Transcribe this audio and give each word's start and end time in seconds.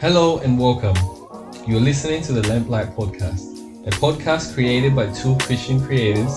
Hello 0.00 0.38
and 0.38 0.58
welcome. 0.58 0.96
You're 1.68 1.80
listening 1.80 2.20
to 2.22 2.32
the 2.32 2.42
Lamplight 2.42 2.96
Podcast, 2.96 3.86
a 3.86 3.90
podcast 3.90 4.52
created 4.52 4.96
by 4.96 5.06
two 5.12 5.36
Christian 5.38 5.80
creators 5.80 6.32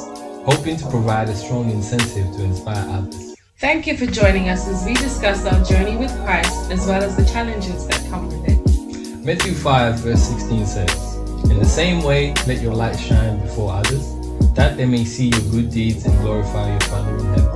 hoping 0.46 0.78
to 0.78 0.88
provide 0.92 1.28
a 1.28 1.36
strong 1.36 1.72
incentive 1.72 2.32
to 2.36 2.44
inspire 2.44 2.88
others. 2.90 3.36
Thank 3.58 3.88
you 3.88 3.98
for 3.98 4.06
joining 4.06 4.50
us 4.50 4.68
as 4.68 4.86
we 4.86 4.94
discuss 4.94 5.44
our 5.46 5.64
journey 5.64 5.98
with 5.98 6.12
Christ 6.24 6.72
as 6.72 6.86
well 6.86 7.02
as 7.02 7.18
the 7.18 7.26
challenges 7.26 7.88
that 7.88 8.08
come 8.12 8.28
with 8.28 8.48
it. 8.48 9.26
Matthew 9.26 9.56
5, 9.56 10.00
verse 10.02 10.22
16 10.22 10.66
says, 10.68 11.16
In 11.50 11.58
the 11.58 11.66
same 11.66 12.04
way, 12.04 12.36
let 12.46 12.62
your 12.62 12.76
light 12.76 12.98
shine 13.00 13.40
before 13.42 13.74
others, 13.74 14.14
that 14.54 14.78
they 14.78 14.86
may 14.86 15.04
see 15.04 15.30
your 15.30 15.42
good 15.50 15.72
deeds 15.72 16.06
and 16.06 16.16
glorify 16.20 16.70
your 16.70 16.82
Father 16.82 17.18
in 17.18 17.26
heaven. 17.26 17.47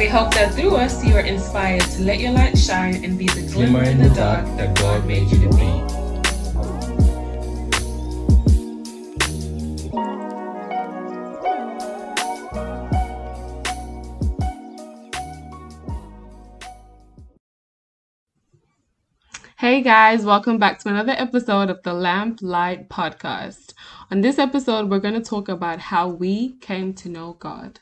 We 0.00 0.08
hope 0.08 0.32
that 0.32 0.54
through 0.54 0.76
us 0.76 1.04
you 1.04 1.14
are 1.14 1.20
inspired 1.20 1.82
to 1.82 2.02
let 2.02 2.20
your 2.20 2.32
light 2.32 2.56
shine 2.56 3.04
and 3.04 3.18
be 3.18 3.26
the 3.26 3.42
Glimmer 3.52 3.82
in 3.82 3.98
the 3.98 4.08
dark 4.08 4.46
that 4.56 4.74
God 4.74 5.06
made 5.06 5.30
you 5.30 5.38
to 5.40 5.48
be. 5.50 6.00
Hey 19.58 19.82
guys, 19.82 20.24
welcome 20.24 20.56
back 20.56 20.78
to 20.78 20.88
another 20.88 21.12
episode 21.12 21.68
of 21.68 21.82
the 21.82 21.92
Lamp 21.92 22.38
Light 22.40 22.88
Podcast. 22.88 23.74
On 24.10 24.22
this 24.22 24.38
episode, 24.38 24.88
we're 24.88 24.98
going 24.98 25.12
to 25.12 25.20
talk 25.20 25.50
about 25.50 25.78
how 25.78 26.08
we 26.08 26.56
came 26.60 26.94
to 26.94 27.10
know 27.10 27.34
God. 27.34 27.80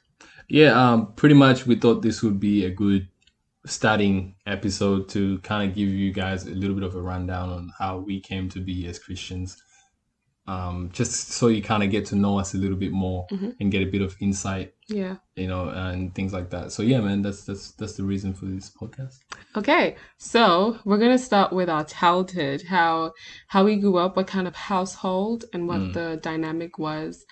Yeah, 0.49 0.73
um, 0.93 1.13
pretty 1.15 1.35
much 1.35 1.67
we 1.67 1.77
thought 1.77 2.03
this 2.03 2.23
would 2.23 2.41
be 2.41 2.65
a 2.65 2.71
good 2.71 3.09
starting 3.67 4.35
episode 4.47 5.09
to 5.11 5.39
kind 5.41 5.69
of 5.69 5.77
give 5.77 5.89
you 5.89 6.13
guys 6.13 6.47
a 6.47 6.51
little 6.51 6.75
bit 6.75 6.85
of 6.85 6.95
a 6.95 7.03
rundown 7.03 7.51
on 7.51 7.71
how 7.79 7.99
we 7.99 8.21
came 8.21 8.49
to 8.51 8.61
be 8.61 8.87
as 8.87 8.99
Christians. 8.99 9.63
Um, 10.47 10.89
just 10.95 11.33
so 11.33 11.49
you 11.49 11.61
kind 11.61 11.83
of 11.83 11.91
get 11.91 12.07
to 12.07 12.17
know 12.17 12.39
us 12.39 12.55
a 12.55 12.57
little 12.57 12.79
bit 12.79 12.91
more 12.91 13.27
and 13.61 13.71
get 13.71 13.83
a 13.83 13.91
bit 13.91 14.01
of 14.01 14.17
insight, 14.19 14.73
Yeah. 14.87 15.17
you 15.37 15.47
know, 15.47 15.69
and 15.69 16.15
things 16.15 16.33
like 16.33 16.49
that. 16.51 16.73
So 16.73 16.83
yeah, 16.83 17.01
man, 17.03 17.21
that's 17.21 17.45
that's 17.45 17.73
that's 17.73 17.93
the 17.97 18.05
reason 18.05 18.33
for 18.33 18.47
this 18.47 18.71
podcast. 18.71 19.19
Okay, 19.57 19.97
so 20.17 20.79
we're 20.87 20.97
gonna 20.97 21.19
start 21.19 21.53
with 21.53 21.69
our 21.69 21.85
childhood, 21.85 22.63
how 22.63 23.13
how 23.49 23.63
we 23.65 23.77
grew 23.77 23.99
up, 23.99 24.17
what 24.17 24.27
kind 24.27 24.49
of 24.49 24.57
household, 24.57 25.45
and 25.53 25.69
what 25.69 25.93
the 25.93 26.19
dynamic 26.23 26.79
was 26.79 27.27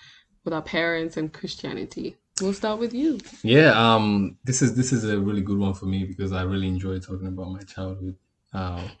with 0.45 0.53
our 0.53 0.61
parents 0.61 1.17
and 1.17 1.33
Christianity. 1.33 2.17
We'll 2.41 2.53
start 2.53 2.79
with 2.79 2.93
you. 2.93 3.19
Yeah, 3.41 3.71
um, 3.71 4.37
this 4.43 4.61
is 4.61 4.75
this 4.75 4.93
is 4.93 5.03
a 5.05 5.19
really 5.19 5.41
good 5.41 5.57
one 5.57 5.73
for 5.73 5.85
me 5.85 6.03
because 6.03 6.31
I 6.31 6.43
really 6.43 6.67
enjoy 6.67 6.99
talking 6.99 7.27
about 7.27 7.51
my 7.51 7.61
childhood. 7.61 8.15
Um, 8.53 8.91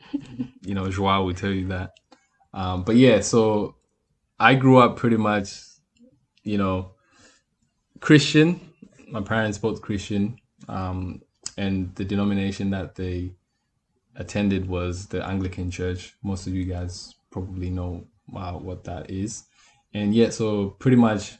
you 0.61 0.73
know, 0.73 0.89
Joao 0.89 1.23
will 1.23 1.33
tell 1.33 1.51
you 1.51 1.67
that. 1.67 1.91
Um, 2.53 2.83
but 2.83 2.95
yeah, 2.95 3.21
so 3.21 3.75
I 4.39 4.55
grew 4.55 4.77
up 4.77 4.97
pretty 4.97 5.17
much, 5.17 5.51
you 6.43 6.57
know, 6.57 6.93
Christian. 7.99 8.59
My 9.09 9.21
parents 9.21 9.57
both 9.59 9.81
Christian, 9.81 10.37
um, 10.67 11.21
and 11.57 11.93
the 11.95 12.05
denomination 12.05 12.71
that 12.71 12.95
they 12.95 13.35
attended 14.15 14.67
was 14.67 15.07
the 15.07 15.23
Anglican 15.23 15.69
Church. 15.69 16.15
Most 16.23 16.47
of 16.47 16.53
you 16.53 16.65
guys 16.65 17.13
probably 17.31 17.69
know 17.69 18.07
uh, 18.35 18.53
what 18.53 18.83
that 18.85 19.11
is, 19.11 19.43
and 19.93 20.15
yeah, 20.15 20.31
so 20.31 20.71
pretty 20.71 20.97
much 20.97 21.37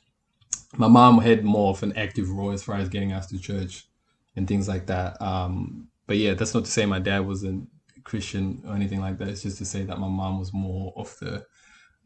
my 0.76 0.88
mom 0.88 1.20
had 1.20 1.44
more 1.44 1.72
of 1.72 1.84
an 1.84 1.96
active 1.96 2.30
role 2.30 2.52
as 2.52 2.64
far 2.64 2.76
as 2.78 2.90
getting 2.90 3.14
us 3.14 3.28
to 3.28 3.40
church 3.40 3.88
and 4.36 4.48
things 4.48 4.68
like 4.68 4.88
that. 4.88 5.22
Um, 5.22 5.88
but 6.08 6.18
yeah, 6.18 6.34
that's 6.34 6.54
not 6.54 6.66
to 6.66 6.72
say 6.72 6.86
my 6.86 7.00
dad 7.00 7.26
wasn't 7.26 7.70
Christian 8.04 8.64
or 8.68 8.76
anything 8.76 9.02
like 9.02 9.18
that. 9.20 9.30
It's 9.30 9.44
just 9.44 9.58
to 9.60 9.66
say 9.66 9.84
that 9.84 10.00
my 10.00 10.08
mom 10.08 10.40
was 10.40 10.54
more 10.54 10.94
of 10.96 11.18
the 11.20 11.46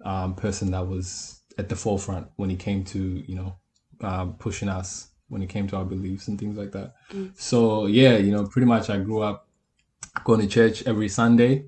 um, 0.04 0.36
person 0.36 0.72
that 0.72 0.88
was 0.88 1.42
at 1.58 1.70
the 1.70 1.76
forefront 1.76 2.28
when 2.38 2.50
it 2.50 2.60
came 2.60 2.84
to 2.84 3.00
you 3.00 3.36
know 3.36 3.56
um, 4.02 4.34
pushing 4.36 4.70
us 4.70 5.10
when 5.28 5.42
it 5.42 5.48
came 5.48 5.68
to 5.68 5.78
our 5.78 5.86
beliefs 5.86 6.28
and 6.28 6.40
things 6.40 6.58
like 6.58 6.72
that. 6.72 6.94
So 7.36 7.86
yeah, 7.88 8.18
you 8.18 8.32
know, 8.32 8.46
pretty 8.46 8.66
much 8.68 8.90
I 8.90 8.98
grew 9.00 9.22
up 9.22 9.48
going 10.24 10.42
to 10.42 10.48
church 10.48 10.84
every 10.86 11.10
Sunday. 11.10 11.66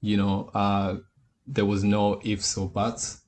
You 0.00 0.16
know, 0.16 0.50
uh, 0.54 0.96
there 1.46 1.66
was 1.66 1.84
no 1.84 2.20
ifs 2.24 2.56
or 2.56 2.68
buts. 2.68 3.20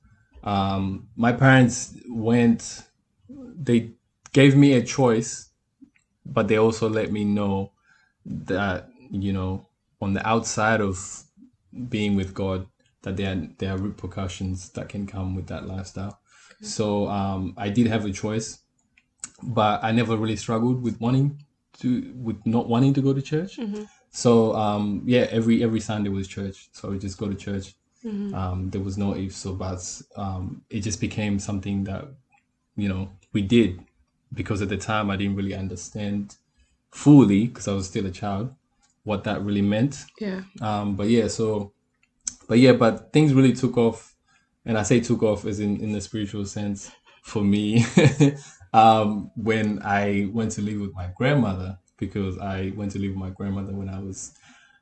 Um, 0.43 1.09
my 1.15 1.31
parents 1.31 1.97
went 2.09 2.83
they 3.29 3.91
gave 4.33 4.55
me 4.55 4.73
a 4.73 4.83
choice, 4.83 5.49
but 6.25 6.47
they 6.47 6.57
also 6.57 6.89
let 6.89 7.11
me 7.11 7.23
know 7.23 7.71
that 8.25 8.89
you 9.11 9.31
know 9.33 9.67
on 10.01 10.13
the 10.13 10.27
outside 10.27 10.81
of 10.81 11.23
being 11.89 12.15
with 12.15 12.33
God, 12.33 12.67
that 13.03 13.17
there 13.17 13.31
are, 13.33 13.47
there 13.57 13.73
are 13.73 13.77
repercussions 13.77 14.69
that 14.71 14.89
can 14.89 15.07
come 15.07 15.35
with 15.35 15.47
that 15.47 15.67
lifestyle. 15.67 16.19
So 16.61 17.07
um, 17.07 17.53
I 17.57 17.69
did 17.69 17.87
have 17.87 18.05
a 18.05 18.11
choice, 18.11 18.59
but 19.43 19.83
I 19.83 19.91
never 19.91 20.15
really 20.17 20.35
struggled 20.37 20.81
with 20.81 20.99
wanting 20.99 21.43
to 21.79 22.13
with 22.15 22.45
not 22.45 22.69
wanting 22.69 22.93
to 22.93 23.01
go 23.01 23.13
to 23.13 23.21
church. 23.21 23.57
So 24.09 24.55
um, 24.55 25.03
yeah, 25.05 25.27
every 25.29 25.61
every 25.63 25.79
Sunday 25.81 26.09
was 26.09 26.27
church. 26.27 26.69
So 26.71 26.89
we 26.91 26.99
just 26.99 27.17
go 27.17 27.27
to 27.27 27.35
church. 27.35 27.75
Um, 28.35 28.69
there 28.69 28.81
was 28.81 28.97
no 28.97 29.15
ifs 29.15 29.45
or 29.45 29.55
buts. 29.55 30.03
Um, 30.15 30.61
it 30.69 30.81
just 30.81 31.01
became 31.01 31.39
something 31.39 31.83
that 31.85 32.05
you 32.75 32.89
know 32.89 33.09
we 33.33 33.41
did 33.41 33.79
because 34.33 34.61
at 34.61 34.69
the 34.69 34.77
time 34.77 35.09
I 35.09 35.15
didn't 35.15 35.35
really 35.35 35.55
understand 35.55 36.35
fully 36.91 37.47
because 37.47 37.67
I 37.67 37.73
was 37.73 37.87
still 37.87 38.05
a 38.05 38.11
child 38.11 38.53
what 39.03 39.23
that 39.23 39.41
really 39.43 39.61
meant. 39.61 40.03
Yeah. 40.19 40.41
Um, 40.61 40.95
but 40.95 41.07
yeah, 41.07 41.27
so 41.27 41.71
but 42.47 42.59
yeah, 42.59 42.73
but 42.73 43.13
things 43.13 43.33
really 43.33 43.53
took 43.53 43.77
off, 43.77 44.15
and 44.65 44.77
I 44.77 44.83
say 44.83 44.99
took 44.99 45.23
off 45.23 45.45
as 45.45 45.59
in 45.59 45.77
in 45.79 45.91
the 45.93 46.01
spiritual 46.01 46.45
sense 46.45 46.91
for 47.23 47.43
me 47.43 47.85
um, 48.73 49.31
when 49.35 49.81
I 49.83 50.29
went 50.33 50.51
to 50.53 50.61
live 50.61 50.81
with 50.81 50.93
my 50.93 51.09
grandmother 51.15 51.77
because 51.97 52.37
I 52.37 52.73
went 52.75 52.91
to 52.91 52.99
live 52.99 53.11
with 53.11 53.19
my 53.19 53.29
grandmother 53.29 53.73
when 53.73 53.89
I 53.89 53.99
was, 53.99 54.33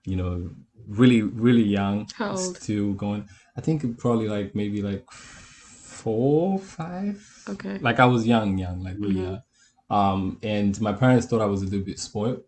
you 0.06 0.16
know, 0.16 0.50
really 0.88 1.22
really 1.22 1.64
young, 1.64 2.08
How 2.16 2.32
old? 2.32 2.58
still 2.58 2.94
going. 2.94 3.28
I 3.56 3.62
think 3.62 3.98
probably 4.00 4.28
like 4.28 4.56
maybe 4.56 4.82
like 4.82 5.10
four, 5.12 6.60
five. 6.60 7.33
Okay. 7.50 7.78
Like 7.80 8.00
I 8.00 8.06
was 8.06 8.26
young, 8.28 8.58
young, 8.58 8.84
like 8.84 8.96
really 9.00 9.22
young. 9.22 9.42
Um, 9.90 10.40
and 10.44 10.80
my 10.82 10.94
parents 10.94 11.28
thought 11.28 11.42
I 11.42 11.46
was 11.46 11.62
a 11.62 11.66
little 11.66 11.86
bit 11.86 12.00
spoiled. 12.00 12.44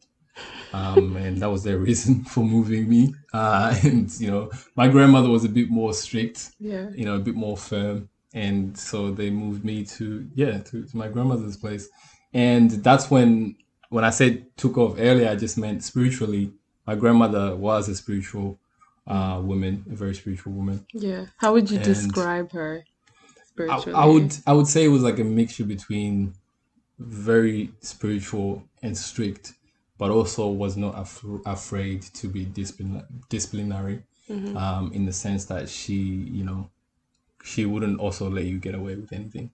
Um, 0.74 1.16
and 1.24 1.38
that 1.42 1.50
was 1.50 1.64
their 1.64 1.78
reason 1.78 2.24
for 2.34 2.44
moving 2.44 2.90
me. 2.90 3.14
Uh, 3.34 3.76
and 3.84 4.12
you 4.20 4.30
know, 4.32 4.52
my 4.76 4.88
grandmother 4.88 5.30
was 5.30 5.44
a 5.46 5.50
bit 5.50 5.70
more 5.70 5.94
strict, 5.94 6.52
Yeah. 6.60 6.90
you 6.96 7.06
know, 7.06 7.16
a 7.16 7.20
bit 7.20 7.36
more 7.36 7.58
firm, 7.58 8.10
and 8.34 8.78
so 8.78 9.12
they 9.12 9.30
moved 9.30 9.64
me 9.64 9.86
to 9.86 10.28
yeah 10.36 10.60
to, 10.60 10.84
to 10.84 10.98
my 10.98 11.08
grandmother's 11.08 11.56
place, 11.58 11.88
and 12.34 12.72
that's 12.72 13.10
when 13.12 13.56
when 13.90 14.04
I 14.04 14.10
said 14.10 14.46
took 14.58 14.78
off 14.78 14.96
earlier, 14.98 15.30
I 15.30 15.36
just 15.36 15.58
meant 15.58 15.84
spiritually. 15.84 16.52
My 16.88 16.96
grandmother 16.96 17.56
was 17.56 17.88
a 17.90 17.96
spiritual 17.96 18.60
uh, 19.08 19.40
woman, 19.44 19.86
a 19.92 19.96
very 19.96 20.14
spiritual 20.16 20.54
woman. 20.54 20.86
Yeah. 20.94 21.26
How 21.38 21.54
would 21.54 21.70
you 21.72 21.78
And- 21.78 21.86
describe 21.86 22.52
her 22.52 22.84
spiritually? 23.56 23.94
I 23.96 24.06
would 24.06 24.38
I 24.48 24.54
would 24.54 24.68
say 24.68 24.84
it 24.86 24.90
was 24.90 25.04
like 25.04 25.20
a 25.20 25.24
mixture 25.24 25.66
between 25.66 26.34
very 27.00 27.72
spiritual 27.82 28.64
and 28.82 28.98
strict, 28.98 29.54
but 29.98 30.12
also 30.12 30.50
was 30.50 30.78
not 30.78 30.94
af- 30.98 31.24
afraid 31.46 32.02
to 32.20 32.28
be 32.28 32.46
discipline- 32.46 33.04
disciplinary, 33.30 34.04
um, 34.56 34.92
in 34.94 35.06
the 35.06 35.12
sense 35.14 35.46
that 35.46 35.70
she, 35.70 35.96
you 36.38 36.44
know, 36.44 36.70
she 37.44 37.66
wouldn't 37.66 38.00
also 38.00 38.30
let 38.30 38.46
you 38.46 38.58
get 38.60 38.76
away 38.76 38.96
with 38.96 39.12
anything, 39.14 39.52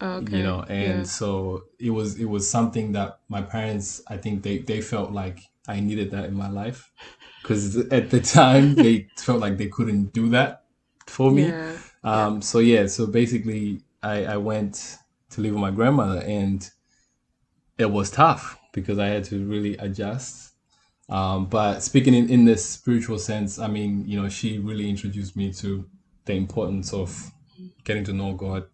Okay. 0.00 0.36
you 0.38 0.42
know, 0.42 0.62
and 0.68 0.98
yeah. 0.98 1.02
so 1.04 1.64
it 1.78 1.90
was 1.90 2.16
it 2.18 2.24
was 2.26 2.48
something 2.48 2.92
that 2.92 3.18
my 3.28 3.42
parents, 3.42 4.02
I 4.08 4.16
think 4.16 4.42
they 4.42 4.58
they 4.58 4.80
felt 4.80 5.10
like 5.12 5.38
I 5.68 5.80
needed 5.80 6.10
that 6.12 6.26
in 6.26 6.34
my 6.34 6.48
life, 6.48 6.92
because 7.42 7.76
at 7.90 8.10
the 8.10 8.20
time 8.20 8.74
they 8.74 9.08
felt 9.18 9.40
like 9.40 9.56
they 9.58 9.68
couldn't 9.68 10.12
do 10.12 10.28
that 10.30 10.64
for 11.06 11.30
me. 11.30 11.46
Yeah. 11.48 11.76
Um, 12.06 12.40
so 12.40 12.60
yeah, 12.60 12.86
so 12.86 13.06
basically 13.06 13.82
I, 14.02 14.24
I 14.24 14.36
went 14.36 14.98
to 15.30 15.40
live 15.40 15.52
with 15.52 15.60
my 15.60 15.72
grandmother 15.72 16.22
and 16.24 16.68
it 17.78 17.90
was 17.90 18.10
tough 18.10 18.58
because 18.72 18.98
I 18.98 19.08
had 19.08 19.24
to 19.24 19.44
really 19.44 19.76
adjust. 19.78 20.52
Um, 21.08 21.46
but 21.46 21.80
speaking 21.80 22.14
in, 22.14 22.30
in 22.30 22.44
this 22.44 22.64
spiritual 22.64 23.18
sense, 23.18 23.58
I 23.58 23.66
mean, 23.66 24.04
you 24.06 24.20
know, 24.20 24.28
she 24.28 24.58
really 24.58 24.88
introduced 24.88 25.36
me 25.36 25.52
to 25.54 25.84
the 26.24 26.34
importance 26.34 26.92
of 26.92 27.32
getting 27.84 28.04
to 28.04 28.12
know 28.12 28.34
God, 28.34 28.66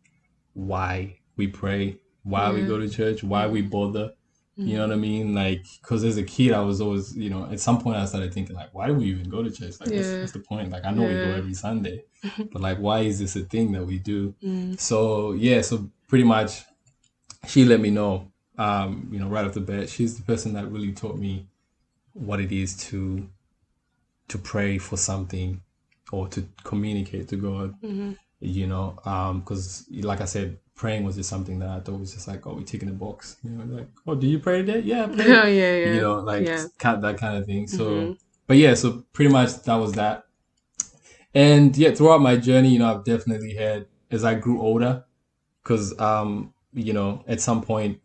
why 0.54 1.18
we 1.36 1.46
pray, 1.46 1.98
why 2.24 2.50
we 2.52 2.62
go 2.62 2.78
to 2.78 2.88
church, 2.88 3.22
why 3.22 3.46
we 3.46 3.62
bother. 3.62 4.12
You 4.68 4.76
know 4.78 4.86
what 4.86 4.92
I 4.92 4.96
mean? 4.96 5.34
Like, 5.34 5.64
because 5.80 6.04
as 6.04 6.16
a 6.16 6.22
kid, 6.22 6.52
I 6.52 6.60
was 6.60 6.80
always, 6.80 7.16
you 7.16 7.30
know, 7.30 7.48
at 7.50 7.60
some 7.60 7.80
point 7.80 7.96
I 7.96 8.04
started 8.04 8.32
thinking, 8.32 8.56
like, 8.56 8.72
why 8.72 8.86
do 8.86 8.94
we 8.94 9.04
even 9.06 9.28
go 9.28 9.42
to 9.42 9.50
church? 9.50 9.80
Like, 9.80 9.90
what's, 9.90 10.06
Yeah. 10.08 10.20
what's 10.20 10.32
the 10.32 10.40
point? 10.40 10.70
Like, 10.70 10.84
I 10.84 10.90
know 10.90 11.02
we 11.02 11.14
go 11.14 11.34
every 11.34 11.54
Sunday, 11.54 12.04
but 12.52 12.60
like, 12.60 12.78
why 12.78 13.00
is 13.00 13.18
this 13.18 13.36
a 13.36 13.40
thing 13.40 13.72
that 13.72 13.84
we 13.84 13.98
do? 13.98 14.34
Mm. 14.42 14.78
So, 14.78 15.32
yeah, 15.32 15.60
so 15.62 15.90
pretty 16.08 16.24
much 16.24 16.62
she 17.48 17.64
let 17.64 17.80
me 17.80 17.90
know, 17.90 18.30
um, 18.58 19.08
you 19.12 19.18
know, 19.18 19.28
right 19.28 19.44
off 19.44 19.52
the 19.54 19.60
bat. 19.60 19.88
She's 19.88 20.16
the 20.16 20.22
person 20.22 20.52
that 20.54 20.70
really 20.70 20.92
taught 20.92 21.16
me 21.18 21.46
what 22.12 22.40
it 22.40 22.52
is 22.52 22.76
to 22.88 23.28
to 24.28 24.38
pray 24.38 24.78
for 24.78 24.96
something 24.96 25.60
or 26.10 26.28
to 26.28 26.46
communicate 26.64 27.28
to 27.28 27.36
God. 27.36 27.74
Mm-hmm. 27.82 28.12
You 28.40 28.66
know, 28.66 28.98
because 29.44 29.86
like 29.90 30.20
I 30.20 30.24
said, 30.24 30.58
praying 30.82 31.04
was 31.04 31.14
just 31.14 31.30
something 31.30 31.60
that 31.60 31.68
I 31.68 31.78
thought 31.78 32.00
was 32.00 32.12
just 32.12 32.26
like, 32.26 32.44
oh, 32.44 32.54
we 32.54 32.64
ticking 32.64 32.88
a 32.88 32.92
box. 32.92 33.36
You 33.44 33.50
know, 33.50 33.76
like, 33.76 33.86
oh, 34.04 34.16
do 34.16 34.26
you 34.26 34.40
pray 34.40 34.62
today? 34.62 34.80
Yeah, 34.80 35.04
I 35.04 35.06
prayed. 35.14 35.30
Oh 35.30 35.46
yeah, 35.46 35.74
yeah. 35.76 35.94
You 35.94 36.00
know, 36.00 36.14
like 36.18 36.44
yeah. 36.44 36.64
that 36.80 37.16
kind 37.20 37.38
of 37.38 37.46
thing. 37.46 37.68
So, 37.68 37.84
Mhm. 37.84 38.18
but 38.48 38.56
yeah, 38.56 38.74
so 38.74 39.04
pretty 39.12 39.30
much 39.30 39.62
that 39.62 39.76
was 39.76 39.92
that. 39.92 40.24
And 41.34 41.76
yeah, 41.76 41.94
throughout 41.94 42.20
my 42.20 42.36
journey, 42.36 42.70
you 42.70 42.80
know, 42.80 42.92
I've 42.92 43.04
definitely 43.04 43.54
had 43.54 43.86
as 44.10 44.24
I 44.24 44.34
grew 44.34 44.60
older, 44.60 45.04
because 45.62 45.96
um, 46.00 46.52
you 46.74 46.92
know, 46.92 47.22
at 47.28 47.40
some 47.40 47.62
point, 47.62 48.00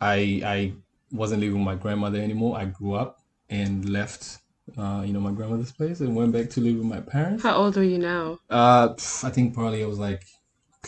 I 0.00 0.16
I 0.54 0.72
wasn't 1.10 1.40
living 1.40 1.58
with 1.58 1.66
my 1.66 1.74
grandmother 1.74 2.20
anymore. 2.20 2.56
I 2.56 2.66
grew 2.66 2.94
up 2.94 3.18
and 3.50 3.88
left, 3.88 4.38
uh, 4.78 5.02
you 5.04 5.12
know, 5.12 5.20
my 5.28 5.32
grandmother's 5.32 5.72
place 5.72 5.98
and 5.98 6.14
went 6.14 6.30
back 6.32 6.50
to 6.50 6.60
live 6.60 6.76
with 6.76 6.86
my 6.86 7.00
parents. 7.00 7.42
How 7.42 7.56
old 7.56 7.76
are 7.76 7.88
you 7.92 7.98
now? 7.98 8.38
Uh, 8.48 8.94
I 9.24 9.30
think 9.30 9.54
probably 9.54 9.82
I 9.82 9.86
was 9.86 9.98
like 9.98 10.22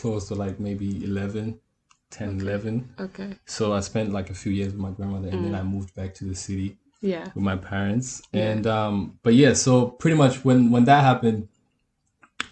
close 0.01 0.27
to 0.29 0.35
like 0.35 0.59
maybe 0.59 0.89
11, 1.03 1.59
10, 2.11 2.27
Okay. 2.29 2.39
11. 2.41 2.89
Okay. 2.99 3.29
So 3.45 3.73
I 3.73 3.81
spent 3.81 4.11
like 4.11 4.29
a 4.29 4.33
few 4.33 4.51
years 4.51 4.71
with 4.73 4.81
my 4.81 4.91
grandmother 4.91 5.29
and 5.29 5.45
then 5.45 5.55
I 5.55 5.63
moved 5.63 5.93
back 5.95 6.13
to 6.15 6.25
the 6.25 6.35
city 6.35 6.77
Yeah. 7.01 7.25
with 7.35 7.43
my 7.51 7.57
parents. 7.71 8.21
Yeah. 8.31 8.49
And 8.51 8.65
um 8.67 9.19
but 9.23 9.33
yeah, 9.33 9.53
so 9.53 9.73
pretty 10.01 10.17
much 10.17 10.43
when 10.45 10.71
when 10.73 10.85
that 10.85 11.03
happened, 11.11 11.47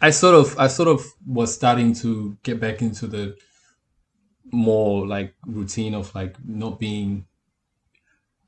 I 0.07 0.11
sort 0.11 0.35
of 0.41 0.47
I 0.59 0.67
sort 0.67 0.89
of 0.95 0.99
was 1.25 1.49
starting 1.59 1.93
to 2.03 2.37
get 2.43 2.59
back 2.59 2.81
into 2.81 3.07
the 3.07 3.35
more 4.51 5.05
like 5.07 5.33
routine 5.45 5.93
of 5.93 6.13
like 6.15 6.35
not 6.45 6.79
being 6.79 7.25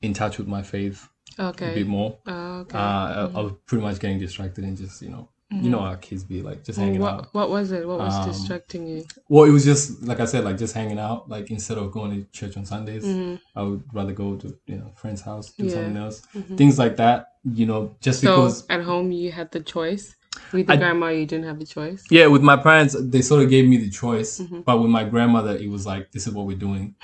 in 0.02 0.14
touch 0.14 0.38
with 0.38 0.46
my 0.48 0.62
faith 0.62 1.08
okay 1.38 1.72
a 1.72 1.74
bit 1.74 1.86
more. 1.86 2.18
Oh, 2.26 2.60
okay. 2.60 2.78
Uh, 2.78 2.80
I, 2.80 3.30
I 3.34 3.40
was 3.42 3.52
pretty 3.66 3.82
much 3.82 3.98
getting 4.00 4.18
distracted 4.18 4.64
and 4.64 4.76
just 4.76 5.02
you 5.02 5.10
know 5.10 5.28
you 5.52 5.68
know 5.68 5.80
how 5.80 5.94
kids 5.96 6.22
be 6.22 6.42
like 6.42 6.62
just 6.64 6.78
hanging 6.78 7.00
Well, 7.00 7.14
out. 7.14 7.34
what 7.34 7.48
what 7.48 7.50
was 7.50 7.72
it? 7.72 7.86
What 7.86 7.98
was 7.98 8.14
Um, 8.14 8.28
distracting 8.28 8.86
you? 8.86 9.04
Well, 9.28 9.44
it 9.44 9.50
was 9.50 9.64
just 9.64 10.02
like 10.02 10.20
I 10.20 10.24
said, 10.24 10.44
like 10.44 10.58
just 10.58 10.74
hanging 10.74 10.98
out. 10.98 11.28
Like 11.28 11.50
instead 11.50 11.76
of 11.78 11.90
going 11.90 12.10
to 12.12 12.30
church 12.30 12.56
on 12.56 12.64
Sundays, 12.64 13.04
Mhm. 13.04 13.40
I 13.56 13.62
would 13.62 13.82
rather 13.92 14.12
go 14.12 14.36
to 14.36 14.56
you 14.66 14.76
know 14.76 14.92
friend's 14.94 15.22
house, 15.22 15.50
do 15.52 15.64
Yeah. 15.64 15.72
something 15.74 15.96
else, 15.96 16.22
Mhm. 16.34 16.56
things 16.56 16.78
like 16.78 16.96
that. 16.98 17.32
You 17.44 17.66
know, 17.66 17.96
just 18.00 18.20
So 18.20 18.36
because 18.36 18.64
at 18.68 18.82
home 18.82 19.10
you 19.12 19.32
had 19.32 19.50
the 19.50 19.60
choice. 19.60 20.14
With 20.52 20.68
the 20.68 20.74
I- 20.74 20.76
grandma 20.76 21.08
you 21.08 21.26
didn't 21.26 21.46
have 21.46 21.58
the 21.58 21.66
choice. 21.66 22.04
yeah, 22.10 22.26
with 22.28 22.42
my 22.42 22.56
parents, 22.56 22.94
they 22.98 23.20
sort 23.20 23.42
of 23.42 23.50
gave 23.50 23.66
me 23.68 23.76
the 23.78 23.90
choice, 23.90 24.38
Mhm. 24.40 24.64
but 24.64 24.80
with 24.80 24.90
my 24.90 25.02
grandmother, 25.02 25.56
it 25.56 25.68
was 25.68 25.84
like 25.86 26.12
this 26.12 26.28
is 26.28 26.32
what 26.32 26.46
we're 26.46 26.56
doing, 26.56 26.94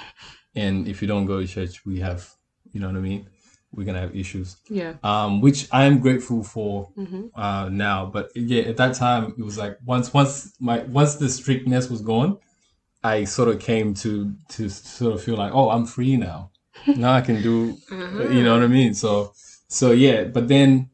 and 0.54 0.86
if 0.86 1.02
you 1.02 1.08
don't 1.08 1.26
go 1.26 1.40
to 1.40 1.46
church, 1.46 1.84
we 1.84 1.98
have, 2.00 2.30
you 2.72 2.78
know 2.80 2.86
what 2.86 2.96
I 2.96 3.00
mean, 3.00 3.26
we're 3.76 3.84
gonna 3.86 4.00
have 4.00 4.16
issues. 4.16 4.56
Yeah. 4.68 4.94
Um, 5.04 5.40
which 5.40 5.68
I 5.70 5.84
am 5.84 6.00
grateful 6.00 6.42
for 6.42 6.90
hmm 6.96 7.26
uh 7.34 7.68
now, 7.70 8.06
but 8.06 8.30
yeah, 8.34 8.62
at 8.62 8.76
that 8.78 8.94
time 8.94 9.34
it 9.38 9.42
was 9.44 9.58
like 9.58 9.76
once 9.84 10.12
once 10.14 10.54
my 10.58 10.78
once 10.84 11.16
the 11.16 11.28
strictness 11.28 11.90
was 11.90 12.00
gone, 12.00 12.38
I 13.04 13.24
sort 13.24 13.48
of 13.48 13.60
came 13.60 13.94
to 14.02 14.34
to 14.50 14.68
sort 14.70 15.14
of 15.14 15.22
feel 15.22 15.36
like 15.36 15.52
oh 15.54 15.68
I'm 15.70 15.86
free 15.86 16.16
now, 16.16 16.50
now 16.86 17.12
I 17.12 17.20
can 17.20 17.42
do 17.42 17.78
Uh-huh. 17.90 18.24
you 18.24 18.42
know 18.42 18.54
what 18.54 18.62
I 18.64 18.68
mean. 18.68 18.94
So 18.94 19.32
so 19.68 19.92
yeah, 19.92 20.24
but 20.24 20.48
then 20.48 20.88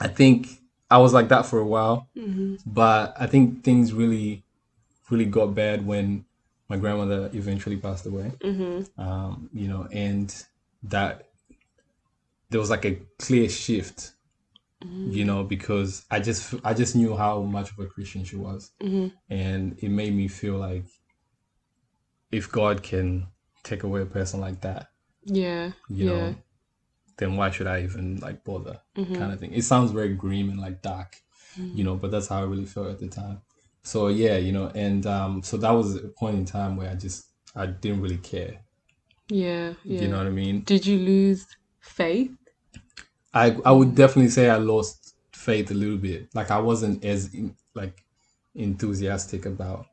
I 0.00 0.08
think 0.08 0.48
I 0.90 0.98
was 0.98 1.12
like 1.14 1.28
that 1.28 1.46
for 1.46 1.58
a 1.58 1.66
while, 1.66 2.08
hmm 2.14 2.56
but 2.66 3.14
I 3.18 3.26
think 3.26 3.64
things 3.64 3.92
really 3.92 4.44
really 5.10 5.24
got 5.26 5.54
bad 5.54 5.86
when 5.86 6.24
my 6.68 6.76
grandmother 6.76 7.30
eventually 7.32 7.76
passed 7.76 8.06
away. 8.06 8.32
hmm 8.42 8.82
Um, 8.98 9.48
you 9.52 9.68
know, 9.68 9.88
and 9.90 10.28
that 10.84 11.28
there 12.52 12.60
was 12.60 12.70
like 12.70 12.84
a 12.84 13.00
clear 13.18 13.48
shift 13.48 14.12
you 15.06 15.24
know 15.24 15.42
because 15.44 16.04
i 16.10 16.18
just 16.20 16.54
i 16.64 16.72
just 16.74 16.94
knew 16.96 17.16
how 17.16 17.40
much 17.42 17.70
of 17.72 17.78
a 17.78 17.86
christian 17.86 18.24
she 18.24 18.36
was 18.36 18.70
hmm 18.80 19.08
and 19.30 19.78
it 19.82 19.88
made 19.88 20.14
me 20.14 20.28
feel 20.28 20.56
like 20.58 20.84
if 22.30 22.50
god 22.50 22.82
can 22.82 23.26
take 23.62 23.82
away 23.82 24.02
a 24.02 24.06
person 24.06 24.40
like 24.40 24.60
that 24.60 24.88
Yeah. 25.24 25.72
you 25.88 26.04
yeah. 26.04 26.10
know 26.10 26.36
then 27.18 27.36
why 27.36 27.50
should 27.50 27.66
i 27.66 27.82
even 27.82 28.16
like 28.16 28.44
bother 28.44 28.80
Mhm. 28.96 29.14
kind 29.14 29.32
of 29.32 29.40
thing 29.40 29.52
it 29.52 29.62
sounds 29.62 29.90
very 29.92 30.14
grim 30.14 30.50
and 30.50 30.60
like 30.60 30.82
dark 30.82 31.16
you 31.74 31.84
know 31.84 31.96
but 31.96 32.10
that's 32.10 32.28
how 32.28 32.38
i 32.40 32.42
really 32.44 32.64
felt 32.66 32.88
at 32.88 32.98
the 32.98 33.08
time 33.08 33.40
so 33.82 34.08
yeah 34.08 34.36
you 34.36 34.52
know 34.52 34.68
and 34.74 35.06
um 35.06 35.42
so 35.42 35.56
that 35.56 35.70
was 35.70 35.96
a 35.96 36.08
point 36.08 36.36
in 36.36 36.44
time 36.44 36.76
where 36.76 36.90
i 36.90 36.94
just 36.94 37.26
i 37.54 37.66
didn't 37.66 38.00
really 38.00 38.18
care 38.18 38.60
Yeah. 39.28 39.74
Yeah. 39.84 40.00
you 40.02 40.08
know 40.08 40.18
what 40.18 40.26
i 40.26 40.30
mean 40.30 40.62
Did 40.62 40.86
you 40.86 40.98
lose 40.98 41.46
faith? 41.80 42.30
I 43.34 43.56
I 43.64 43.72
would 43.72 43.94
definitely 43.94 44.30
say 44.30 44.48
I 44.50 44.56
lost 44.56 45.14
faith 45.32 45.70
a 45.70 45.74
little 45.74 45.98
bit. 45.98 46.28
Like 46.34 46.50
I 46.50 46.58
wasn't 46.60 47.04
as 47.04 47.32
in, 47.34 47.56
like 47.74 48.04
enthusiastic 48.54 49.46
about 49.46 49.86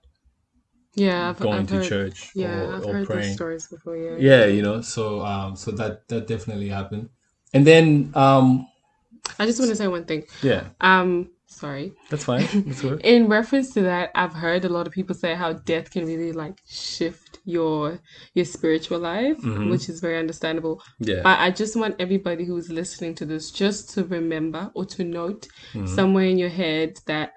Yeah. 0.96 1.30
I've, 1.30 1.40
going 1.40 1.60
I've 1.60 1.68
to 1.70 1.76
heard, 1.76 1.84
church 1.88 2.32
Yeah, 2.36 2.66
or, 2.66 2.74
I've 2.76 2.86
or 2.86 2.94
heard 2.94 3.06
praying. 3.08 3.34
stories 3.34 3.68
before. 3.68 3.98
Yeah. 3.98 4.18
Yeah, 4.20 4.46
you 4.46 4.62
know. 4.62 4.82
So 4.82 5.22
um, 5.26 5.56
so 5.56 5.72
that 5.72 6.08
that 6.10 6.28
definitely 6.28 6.70
happened. 6.70 7.10
And 7.54 7.66
then 7.66 8.12
um, 8.16 8.68
I 9.40 9.46
just 9.46 9.60
want 9.60 9.70
to 9.70 9.76
say 9.76 9.88
one 9.88 10.06
thing. 10.06 10.26
yeah, 10.44 10.66
Um, 10.82 11.30
sorry. 11.48 11.94
that's 12.10 12.26
fine. 12.26 12.46
That's. 12.66 12.84
In 13.04 13.28
reference 13.28 13.74
to 13.76 13.82
that, 13.84 14.12
I've 14.16 14.34
heard 14.34 14.66
a 14.66 14.70
lot 14.70 14.86
of 14.88 14.94
people 14.94 15.16
say 15.16 15.34
how 15.36 15.54
death 15.54 15.92
can 15.92 16.06
really 16.06 16.32
like 16.32 16.58
shift 16.68 17.29
your 17.46 18.00
your 18.34 18.46
spiritual 18.46 19.00
life, 19.00 19.38
Mhm. 19.42 19.70
which 19.70 19.90
is 19.90 20.00
very 20.00 20.18
understandable. 20.18 20.82
Yeah, 21.00 21.22
But 21.24 21.40
I 21.40 21.52
just 21.52 21.76
want 21.76 21.96
everybody 22.00 22.46
who's 22.46 22.70
listening 22.70 23.16
to 23.16 23.26
this 23.26 23.52
just 23.52 23.90
to 23.94 24.04
remember 24.04 24.72
or 24.74 24.86
to 24.86 25.04
note 25.04 25.48
Mhm. 25.74 25.88
somewhere 25.88 26.26
in 26.26 26.38
your 26.38 26.50
head 26.50 27.00
that 27.06 27.34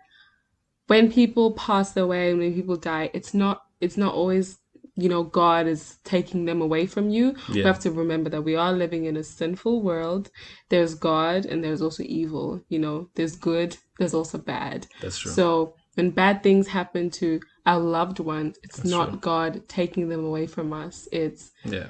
when 0.89 1.11
people 1.11 1.53
pass 1.53 1.97
away, 1.97 2.35
when 2.35 2.55
people 2.55 2.77
die, 2.77 3.11
it's 3.15 3.33
not 3.35 3.63
it's 3.81 3.97
not 3.97 4.15
always 4.15 4.59
you 4.95 5.09
know 5.09 5.23
God 5.23 5.67
is 5.67 5.99
taking 6.05 6.45
them 6.45 6.61
away 6.61 6.87
from 6.87 7.09
you. 7.09 7.35
We 7.49 7.61
have 7.63 7.79
to 7.81 7.91
remember 7.91 8.29
that 8.31 8.43
we 8.43 8.57
are 8.57 8.73
living 8.73 9.07
in 9.07 9.17
a 9.17 9.25
sinful 9.25 9.83
world. 9.83 10.31
There's 10.69 10.95
God 10.95 11.47
and 11.47 11.65
there's 11.65 11.81
also 11.83 12.03
evil. 12.03 12.63
You 12.69 12.79
know, 12.79 13.09
there's 13.15 13.37
good, 13.37 13.77
there's 13.99 14.13
also 14.15 14.39
bad. 14.39 14.87
that's 15.01 15.19
true. 15.19 15.33
So 15.33 15.75
when 15.95 16.11
bad 16.11 16.43
things 16.43 16.69
happen 16.69 17.11
to 17.11 17.41
our 17.67 17.79
loved 17.79 18.19
ones, 18.19 18.59
it's 18.63 18.79
That's 18.79 18.91
not 18.91 19.09
true. 19.11 19.19
God 19.21 19.69
taking 19.69 20.09
them 20.09 20.25
away 20.25 20.47
from 20.47 20.73
us. 20.73 21.09
It's 21.13 21.53
yeah, 21.65 21.89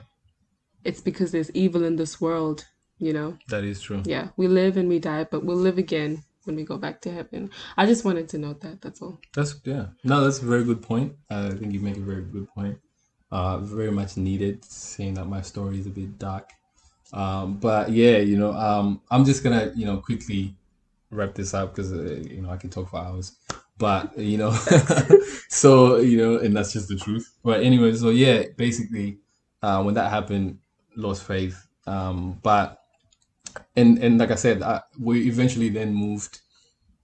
it's 0.84 1.00
because 1.00 1.32
there's 1.32 1.50
evil 1.52 1.84
in 1.84 1.96
this 1.96 2.20
world, 2.20 2.66
you 2.98 3.12
know. 3.12 3.38
that 3.48 3.64
is 3.64 3.80
true. 3.80 4.02
Yeah, 4.04 4.28
we 4.36 4.48
live 4.48 4.76
and 4.76 4.88
we 4.88 4.98
die, 4.98 5.24
but 5.24 5.44
we'll 5.44 5.56
live 5.56 5.78
again 5.78 6.22
when 6.44 6.56
we 6.56 6.64
go 6.64 6.76
back 6.76 7.00
to 7.02 7.12
heaven. 7.12 7.50
I 7.76 7.86
just 7.86 8.04
wanted 8.04 8.28
to 8.30 8.38
note 8.38 8.60
that. 8.60 8.82
That's 8.82 9.00
all. 9.00 9.20
That's 9.34 9.54
yeah. 9.64 9.86
No, 10.04 10.22
that's 10.22 10.40
a 10.42 10.46
very 10.46 10.64
good 10.64 10.82
point. 10.82 11.14
I 11.30 11.50
think 11.50 11.72
you 11.72 11.80
make 11.80 11.96
a 11.96 12.00
very 12.00 12.22
good 12.22 12.48
point. 12.48 12.78
Uh, 13.30 13.58
very 13.58 13.90
much 13.90 14.16
needed. 14.16 14.64
Seeing 14.64 15.14
that 15.14 15.24
my 15.24 15.40
story 15.40 15.78
is 15.78 15.86
a 15.86 15.90
bit 15.90 16.18
dark, 16.18 16.50
um, 17.12 17.58
but 17.58 17.90
yeah, 17.90 18.18
you 18.18 18.36
know, 18.36 18.52
um, 18.52 19.00
I'm 19.10 19.24
just 19.24 19.42
gonna 19.42 19.72
you 19.74 19.86
know 19.86 19.98
quickly 19.98 20.54
wrap 21.10 21.34
this 21.34 21.54
up 21.54 21.74
because 21.74 21.92
uh, 21.92 22.22
you 22.28 22.42
know 22.42 22.50
I 22.50 22.56
can 22.56 22.70
talk 22.70 22.90
for 22.90 22.98
hours. 22.98 23.36
But 23.78 24.16
you 24.18 24.38
know, 24.38 24.52
so 25.48 25.96
you 25.96 26.18
know, 26.18 26.38
and 26.38 26.56
that's 26.56 26.72
just 26.72 26.88
the 26.88 26.96
truth. 26.96 27.32
But 27.44 27.62
anyway, 27.62 27.94
so 27.94 28.10
yeah, 28.10 28.44
basically, 28.56 29.18
uh, 29.62 29.82
when 29.82 29.94
that 29.94 30.10
happened, 30.10 30.58
lost 30.96 31.24
faith. 31.24 31.66
Um, 31.86 32.38
but 32.42 32.82
and 33.76 33.98
and 33.98 34.18
like 34.18 34.30
I 34.30 34.36
said, 34.36 34.62
I, 34.62 34.82
we 34.98 35.26
eventually 35.28 35.68
then 35.68 35.94
moved, 35.94 36.40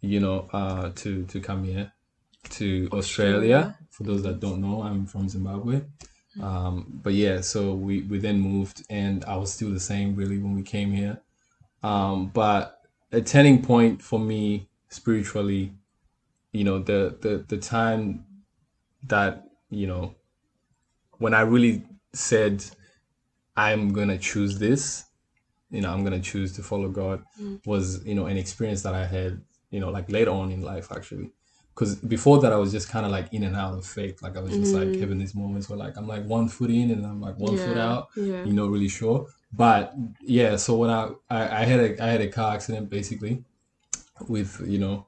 you 0.01 0.21
know, 0.21 0.49
uh, 0.53 0.91
to 0.97 1.25
to 1.25 1.41
come 1.41 1.65
here 1.65 1.93
to 2.51 2.89
Australia. 2.93 3.77
For 3.91 4.05
those 4.05 4.23
that 4.23 4.39
don't 4.39 4.61
know, 4.61 4.83
I'm 4.83 5.07
from 5.07 5.29
Zimbabwe. 5.29 5.83
Um, 6.41 7.01
but 7.03 7.15
yeah, 7.15 7.41
so 7.41 7.75
we 7.75 8.03
we 8.03 8.19
then 8.19 8.41
moved, 8.41 8.85
and 8.91 9.25
I 9.25 9.37
was 9.37 9.53
still 9.53 9.71
the 9.71 9.81
same 9.81 10.15
really 10.15 10.39
when 10.39 10.55
we 10.55 10.63
came 10.63 10.93
here. 10.93 11.21
Um, 11.83 12.29
but 12.29 12.81
a 13.13 13.21
turning 13.21 13.63
point 13.63 14.03
for 14.03 14.19
me 14.19 14.69
spiritually, 14.89 15.73
you 16.59 16.65
know, 16.65 16.81
the 16.81 17.17
the 17.21 17.45
the 17.47 17.57
time 17.57 18.25
that 19.05 19.45
you 19.71 19.87
know 19.87 20.17
when 21.19 21.33
I 21.33 21.43
really 21.43 21.85
said 22.13 22.65
I'm 23.57 23.93
gonna 23.93 24.19
choose 24.19 24.59
this, 24.59 25.05
you 25.71 25.81
know, 25.83 25.93
I'm 25.93 26.03
gonna 26.03 26.27
choose 26.33 26.53
to 26.57 26.63
follow 26.65 26.89
God 26.89 27.23
mm. 27.41 27.65
was 27.65 28.05
you 28.05 28.17
know 28.17 28.27
an 28.27 28.37
experience 28.37 28.83
that 28.83 28.95
I 28.95 29.07
had, 29.07 29.41
you 29.71 29.79
know, 29.79 29.91
like 29.91 30.11
later 30.11 30.33
on 30.33 30.51
in 30.51 30.63
life 30.63 30.89
actually. 30.91 31.31
Because 31.75 31.95
before 31.95 32.41
that, 32.41 32.53
I 32.53 32.57
was 32.57 32.73
just 32.73 32.89
kind 32.89 33.07
of 33.07 33.13
like 33.13 33.33
in 33.33 33.45
and 33.45 33.55
out 33.55 33.75
of 33.79 33.87
faith. 33.87 34.21
Like 34.21 34.37
I 34.37 34.41
was 34.41 34.51
just 34.51 34.75
like 34.75 34.89
mm. 34.89 35.01
having 35.01 35.19
these 35.19 35.37
moments 35.37 35.69
where 35.69 35.79
like 35.79 35.97
I'm 35.97 36.09
like 36.09 36.25
one 36.25 36.49
foot 36.49 36.71
in 36.71 36.91
and 36.91 37.07
I'm 37.07 37.21
like 37.21 37.39
one 37.39 37.57
foot 37.57 37.79
out. 37.79 38.09
yeah. 38.17 38.43
You're 38.45 38.61
not 38.63 38.71
really 38.71 38.89
sure. 38.89 39.29
But 39.53 39.95
yeah, 40.21 40.57
so 40.57 40.75
when 40.75 40.91
I, 40.91 41.11
I 41.31 41.41
I 41.61 41.65
had 41.71 41.81
a 41.87 42.05
I 42.05 42.09
had 42.15 42.21
a 42.21 42.29
car 42.29 42.55
accident 42.57 42.91
basically 42.91 43.45
with 44.27 44.61
you 44.67 44.81
know 44.81 45.08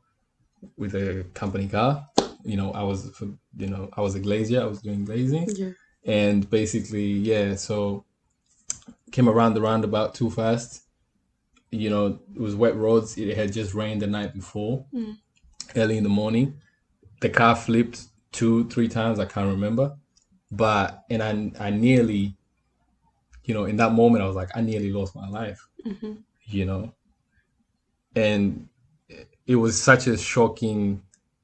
with 0.77 0.95
a 0.95 1.25
company 1.35 1.69
car. 1.69 2.07
You 2.45 2.57
know, 2.57 2.73
I 2.73 2.83
was 2.83 3.13
you 3.57 3.67
know 3.69 3.89
I 3.97 4.01
was 4.01 4.15
a 4.15 4.21
glazier. 4.21 4.61
I 4.63 4.67
was 4.67 4.81
doing 4.81 5.05
glazing 5.05 5.49
Yeah. 5.57 5.71
and 6.05 6.49
basically 6.49 7.09
yeah 7.13 7.55
so 7.57 8.05
came 9.13 9.29
around 9.29 9.53
the 9.55 9.61
roundabout 9.61 10.15
too 10.15 10.31
fast 10.31 10.83
you 11.71 11.91
know 11.91 12.19
it 12.35 12.41
was 12.41 12.55
wet 12.57 12.75
roads 12.77 13.19
it 13.19 13.37
had 13.37 13.53
just 13.53 13.75
rained 13.75 14.01
the 14.03 14.07
night 14.07 14.33
before 14.33 14.87
Mm. 14.95 15.17
early 15.77 15.97
in 15.99 16.05
the 16.05 16.09
morning. 16.23 16.55
The 17.21 17.29
car 17.29 17.55
flipped 17.55 17.99
two, 18.33 18.65
three 18.71 18.89
times. 18.89 19.19
I 19.21 19.27
can't 19.27 19.51
remember, 19.57 19.97
but 20.51 21.05
and 21.11 21.23
I 21.23 21.67
I 21.67 21.71
nearly, 21.71 22.35
you 23.45 23.53
know, 23.55 23.65
in 23.67 23.77
that 23.77 23.93
moment 23.93 24.25
I 24.25 24.27
was 24.27 24.37
like 24.37 24.51
I 24.57 24.63
nearly 24.63 24.91
lost 24.93 25.15
my 25.15 25.29
life. 25.29 25.61
You 26.47 26.65
know, 26.65 26.95
and 28.17 28.69
it 29.51 29.57
was 29.57 29.75
such 29.83 30.07
a 30.07 30.17
shocking 30.17 31.03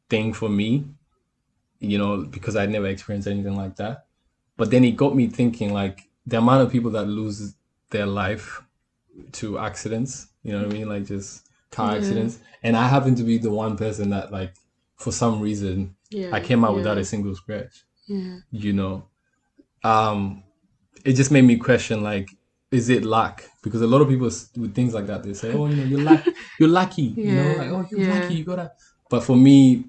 thing 0.08 0.32
for 0.32 0.48
me, 0.48 0.84
you 1.80 1.98
know, 1.98 2.22
because 2.22 2.54
I'd 2.54 2.70
never 2.70 2.86
experienced 2.86 3.26
anything 3.26 3.56
like 3.56 3.74
that. 3.76 4.06
But 4.56 4.70
then 4.70 4.84
it 4.84 4.92
got 4.92 5.16
me 5.16 5.26
thinking 5.26 5.72
like 5.74 6.08
the 6.24 6.38
amount 6.38 6.62
of 6.62 6.70
people 6.70 6.92
that 6.92 7.06
lose 7.06 7.56
their 7.90 8.06
life 8.06 8.62
to 9.32 9.58
accidents, 9.58 10.28
you 10.44 10.52
know 10.52 10.58
what 10.62 10.70
I 10.70 10.78
mean? 10.78 10.88
Like 10.88 11.04
just 11.04 11.48
car 11.72 11.90
Yeah. 11.90 11.98
accidents. 11.98 12.38
And 12.62 12.76
I 12.76 12.86
happen 12.86 13.16
to 13.16 13.24
be 13.24 13.38
the 13.38 13.50
one 13.50 13.76
person 13.76 14.10
that 14.10 14.30
like 14.30 14.54
for 14.94 15.10
some 15.10 15.40
reason 15.40 15.96
Yeah. 16.10 16.30
I 16.32 16.38
came 16.38 16.64
out 16.64 16.76
without 16.76 16.98
a 16.98 17.04
single 17.04 17.34
scratch, 17.34 17.84
Yeah. 18.06 18.36
you 18.52 18.72
know. 18.72 19.08
Um 19.82 20.44
it 21.04 21.14
just 21.14 21.32
made 21.32 21.42
me 21.42 21.56
question 21.56 22.04
like 22.04 22.28
is 22.70 22.88
it 22.88 23.04
luck? 23.04 23.42
Because 23.66 23.82
a 23.82 23.86
lot 23.94 24.00
of 24.00 24.08
people 24.08 24.26
with 24.62 24.74
things 24.76 24.94
like 24.94 25.06
that 25.08 25.24
they 25.24 25.34
say, 25.34 25.52
"Oh, 25.52 25.66
you 25.66 25.74
know, 25.78 25.82
you're 25.92 26.06
lucky, 26.12 26.30
you're 26.60 26.68
lucky," 26.80 27.02
you 27.02 27.32
know, 27.32 27.48
like, 27.60 27.70
"Oh, 27.76 27.84
you're 27.90 28.00
yeah. 28.06 28.14
lucky, 28.14 28.34
you 28.34 28.44
gotta." 28.44 28.70
But 29.10 29.24
for 29.24 29.34
me, 29.36 29.86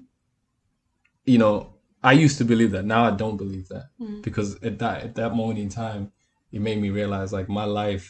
you 1.24 1.38
know, 1.38 1.74
I 2.02 2.12
used 2.12 2.38
to 2.38 2.44
believe 2.44 2.72
that. 2.72 2.84
Now 2.84 3.04
I 3.04 3.12
don't 3.12 3.36
believe 3.36 3.68
that 3.68 3.84
Mm. 4.00 4.22
because 4.22 4.56
at 4.64 4.80
that 4.80 5.04
at 5.04 5.14
that 5.14 5.30
moment 5.40 5.60
in 5.60 5.68
time, 5.68 6.10
it 6.50 6.60
made 6.60 6.80
me 6.82 6.90
realize 6.90 7.32
like 7.32 7.48
my 7.48 7.64
life 7.64 8.06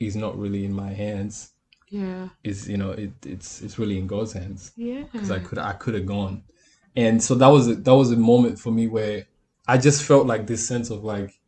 is 0.00 0.16
not 0.16 0.36
really 0.36 0.64
in 0.64 0.72
my 0.72 0.92
hands. 0.92 1.50
Yeah. 1.88 2.30
Is 2.42 2.68
you 2.68 2.76
know, 2.76 2.90
it 2.90 3.12
it's 3.24 3.62
it's 3.62 3.78
really 3.78 3.98
in 3.98 4.08
God's 4.08 4.32
hands 4.32 4.72
Yeah. 4.76 5.04
because 5.12 5.30
I 5.30 5.38
could 5.38 5.58
I 5.58 5.72
could 5.74 5.94
have 5.94 6.06
gone, 6.06 6.42
and 6.96 7.22
so 7.22 7.36
that 7.36 7.48
was 7.56 7.68
a, 7.68 7.74
that 7.76 7.94
was 7.94 8.10
a 8.10 8.16
moment 8.16 8.58
for 8.58 8.72
me 8.72 8.88
where 8.88 9.26
I 9.68 9.78
just 9.78 10.02
felt 10.02 10.26
like 10.26 10.48
this 10.48 10.66
sense 10.66 10.90
of 10.90 11.04
like 11.04 11.38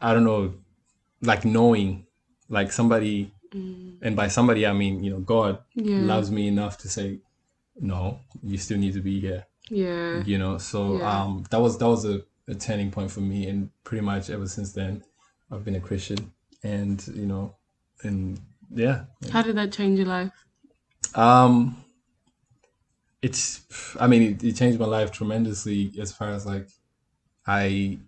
I 0.00 0.12
don't 0.12 0.24
know, 0.24 0.54
like 1.22 1.44
knowing, 1.46 2.06
like 2.50 2.70
somebody, 2.72 3.32
and 4.02 4.14
by 4.14 4.28
somebody 4.28 4.66
I 4.66 4.72
mean 4.72 5.02
you 5.04 5.10
know 5.12 5.20
God 5.20 5.58
Yeah. 5.74 6.04
loves 6.12 6.30
me 6.30 6.48
enough 6.48 6.76
to 6.82 6.88
say, 6.88 7.20
no, 7.80 8.20
you 8.42 8.58
still 8.58 8.78
need 8.78 8.92
to 8.94 9.00
be 9.00 9.20
here, 9.20 9.46
Yeah. 9.70 10.22
you 10.24 10.36
know. 10.38 10.58
So 10.58 10.98
Yeah. 10.98 11.22
um, 11.22 11.44
that 11.50 11.60
was 11.60 11.78
that 11.78 11.88
was 11.88 12.04
a, 12.04 12.16
a 12.48 12.54
turning 12.54 12.90
point 12.90 13.10
for 13.10 13.20
me, 13.20 13.48
and 13.48 13.70
pretty 13.84 14.04
much 14.04 14.28
ever 14.30 14.46
since 14.48 14.72
then, 14.72 15.02
I've 15.50 15.64
been 15.64 15.76
a 15.76 15.80
Christian, 15.80 16.32
and 16.62 16.98
you 17.14 17.26
know, 17.26 17.54
and 18.02 18.38
yeah, 18.74 19.04
How 19.32 19.42
did 19.42 19.56
that 19.56 19.72
change 19.72 19.98
your 19.98 20.08
life? 20.08 20.32
um, 21.14 21.76
it's, 23.22 23.62
I 23.98 24.06
mean, 24.06 24.22
it, 24.22 24.44
it 24.44 24.56
changed 24.56 24.78
my 24.78 24.86
life 24.86 25.10
tremendously 25.12 25.92
as 26.00 26.12
far 26.12 26.30
as 26.30 26.46
like, 26.46 26.68
I 27.46 27.98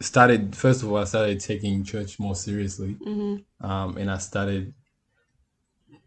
started, 0.00 0.54
first 0.56 0.82
of 0.82 0.90
all, 0.90 0.98
I 0.98 1.04
started 1.04 1.40
taking 1.40 1.84
church 1.84 2.18
more 2.18 2.34
seriously. 2.34 2.96
Mm-hmm. 3.04 3.66
Um, 3.68 3.96
and 3.96 4.10
I 4.10 4.18
started, 4.18 4.72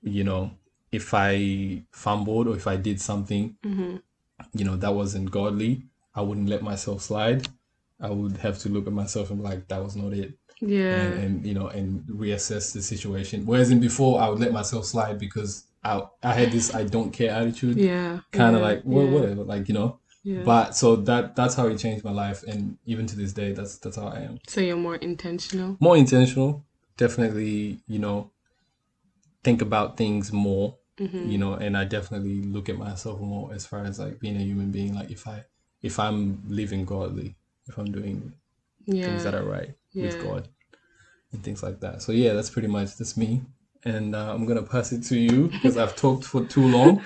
you 0.02 0.24
know, 0.24 0.52
if 0.92 1.14
I 1.14 1.84
fumbled 1.92 2.48
or 2.48 2.56
if 2.56 2.68
I 2.68 2.76
did 2.76 3.00
something, 3.02 3.56
Mm-hmm. 3.64 3.98
you 4.54 4.66
know, 4.66 4.76
that 4.78 4.94
wasn't 4.94 5.32
godly, 5.32 5.84
I 6.16 6.22
wouldn't 6.22 6.50
let 6.50 6.62
myself 6.62 7.02
slide. 7.02 7.48
I 8.00 8.10
would 8.10 8.38
have 8.38 8.58
to 8.60 8.70
look 8.70 8.88
at 8.88 8.94
myself 8.94 9.30
and 9.30 9.40
be 9.40 9.46
like, 9.48 9.68
that 9.68 9.84
was 9.84 9.96
not 9.96 10.12
it 10.14 10.34
Yeah. 10.60 10.96
and, 11.02 11.14
and 11.24 11.46
you 11.46 11.54
know 11.54 11.68
and 11.68 12.04
reassess 12.08 12.74
the 12.74 12.82
situation. 12.82 13.46
Whereas 13.46 13.70
in 13.72 13.80
before, 13.80 14.20
I 14.22 14.28
would 14.30 14.40
let 14.40 14.52
myself 14.52 14.86
slide 14.86 15.20
because 15.20 15.66
I 15.84 16.02
I 16.24 16.34
had 16.34 16.52
this 16.52 16.74
I 16.76 16.84
don't 16.84 17.12
care 17.12 17.32
attitude, 17.32 17.78
yeah. 17.78 18.20
kind 18.32 18.56
of 18.56 18.62
yeah, 18.62 18.68
like 18.68 18.82
well 18.84 19.06
yeah, 19.06 19.12
whatever, 19.12 19.44
like 19.44 19.68
you 19.70 19.76
know. 19.76 20.00
Yeah. 20.24 20.44
But 20.44 20.76
so 20.76 20.96
that 20.98 21.36
that's 21.36 21.56
how 21.56 21.68
it 21.68 21.78
changed 21.80 22.06
my 22.06 22.12
life, 22.12 22.44
and 22.44 22.78
even 22.86 23.08
to 23.08 23.16
this 23.16 23.34
day, 23.34 23.54
that's 23.54 23.78
that's 23.80 23.96
how 23.98 24.08
I 24.08 24.20
am. 24.20 24.40
so 24.48 24.62
you're 24.62 24.78
more 24.78 24.96
intentional. 24.98 25.78
More 25.80 25.98
intentional, 25.98 26.64
definitely. 26.98 27.80
You 27.88 28.00
know, 28.00 28.32
think 29.44 29.62
about 29.62 29.98
things 29.98 30.32
more. 30.32 30.78
Mm-hmm. 31.00 31.30
You 31.30 31.38
know, 31.40 31.54
and 31.54 31.76
I 31.76 31.86
definitely 31.86 32.44
look 32.44 32.70
at 32.70 32.78
myself 32.78 33.20
more 33.20 33.52
as 33.54 33.66
far 33.66 33.84
as 33.84 33.98
like 34.00 34.20
being 34.20 34.36
a 34.38 34.42
human 34.44 34.72
being. 34.72 34.94
Like 34.94 35.10
if 35.10 35.28
I 35.28 35.44
if 35.82 35.98
I'm 36.00 36.44
living 36.48 36.86
godly, 36.86 37.36
if 37.68 37.78
I'm 37.78 37.92
doing 37.92 38.34
Yeah. 38.86 39.06
things 39.06 39.24
that 39.24 39.34
are 39.34 39.44
right 39.44 39.74
Yeah. 39.94 40.06
with 40.06 40.20
God 40.20 40.50
and 41.32 41.44
things 41.44 41.64
like 41.64 41.80
that. 41.80 42.04
So 42.04 42.12
yeah, 42.12 42.34
that's 42.34 42.50
pretty 42.52 42.68
much 42.68 42.98
that's 42.98 43.18
me, 43.18 43.42
and 43.84 44.14
uh, 44.16 44.32
I'm 44.34 44.46
gonna 44.46 44.62
pass 44.62 44.92
it 44.92 45.02
to 45.06 45.18
you 45.18 45.48
because 45.48 45.78
I've 45.78 45.96
talked 45.96 46.26
for 46.26 46.46
too 46.46 46.68
long. 46.68 47.02